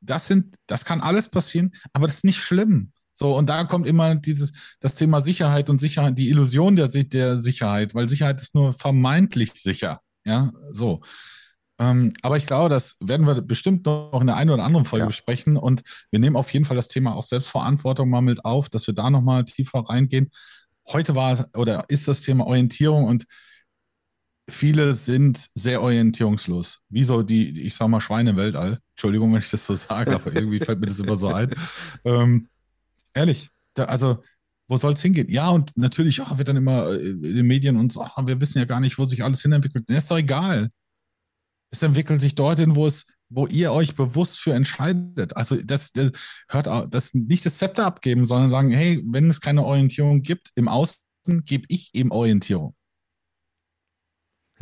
[0.00, 2.92] das sind, das kann alles passieren, aber das ist nicht schlimm.
[3.14, 7.38] So, und da kommt immer dieses, das Thema Sicherheit und Sicherheit, die Illusion der, der
[7.38, 10.00] Sicherheit, weil Sicherheit ist nur vermeintlich sicher.
[10.24, 11.02] Ja, so.
[11.78, 15.04] Ähm, aber ich glaube, das werden wir bestimmt noch in der einen oder anderen Folge
[15.04, 15.06] ja.
[15.06, 15.56] besprechen.
[15.56, 18.94] Und wir nehmen auf jeden Fall das Thema auch Selbstverantwortung mal mit auf, dass wir
[18.94, 20.30] da nochmal tiefer reingehen.
[20.86, 23.26] Heute war oder ist das Thema Orientierung und
[24.48, 26.80] viele sind sehr orientierungslos.
[26.88, 28.78] Wie so die, ich sag mal, Schweine im Weltall.
[28.94, 31.54] Entschuldigung, wenn ich das so sage, aber irgendwie fällt mir das immer so ein.
[32.04, 32.48] Ähm,
[33.14, 34.22] ehrlich, da, also
[34.68, 35.28] wo soll es hingehen?
[35.28, 38.40] Ja, und natürlich oh, wird dann immer äh, in den Medien und so, oh, wir
[38.40, 39.84] wissen ja gar nicht, wo sich alles hinentwickelt.
[39.88, 40.70] Das ist doch egal.
[41.70, 45.36] Es entwickelt sich dorthin, wo es, wo ihr euch bewusst für entscheidet.
[45.36, 46.10] Also das, das
[46.48, 50.68] hört das nicht das Zepter abgeben, sondern sagen, hey, wenn es keine Orientierung gibt im
[50.68, 50.98] Außen,
[51.44, 52.74] gebe ich eben Orientierung.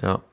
[0.02, 0.24] Ja.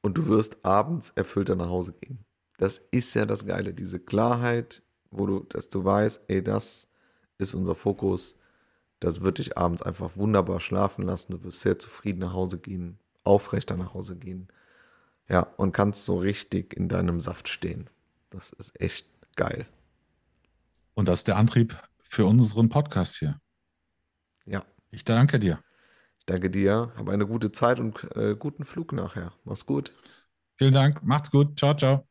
[0.00, 2.24] Und du wirst abends erfüllter nach Hause gehen.
[2.58, 6.88] Das ist ja das Geile, diese Klarheit, wo du, dass du weißt, ey, das
[7.38, 8.36] ist unser Fokus.
[9.00, 11.32] Das wird dich abends einfach wunderbar schlafen lassen.
[11.32, 14.48] Du wirst sehr zufrieden nach Hause gehen, aufrechter nach Hause gehen.
[15.28, 17.88] Ja, und kannst so richtig in deinem Saft stehen.
[18.30, 19.66] Das ist echt geil.
[20.94, 23.40] Und das ist der Antrieb für unseren Podcast hier.
[24.46, 24.64] Ja.
[24.90, 25.58] Ich danke dir.
[26.26, 26.92] Danke dir.
[26.96, 29.32] Hab eine gute Zeit und äh, guten Flug nachher.
[29.44, 29.92] Mach's gut.
[30.58, 31.02] Vielen Dank.
[31.02, 31.58] Macht's gut.
[31.58, 32.08] Ciao, ciao.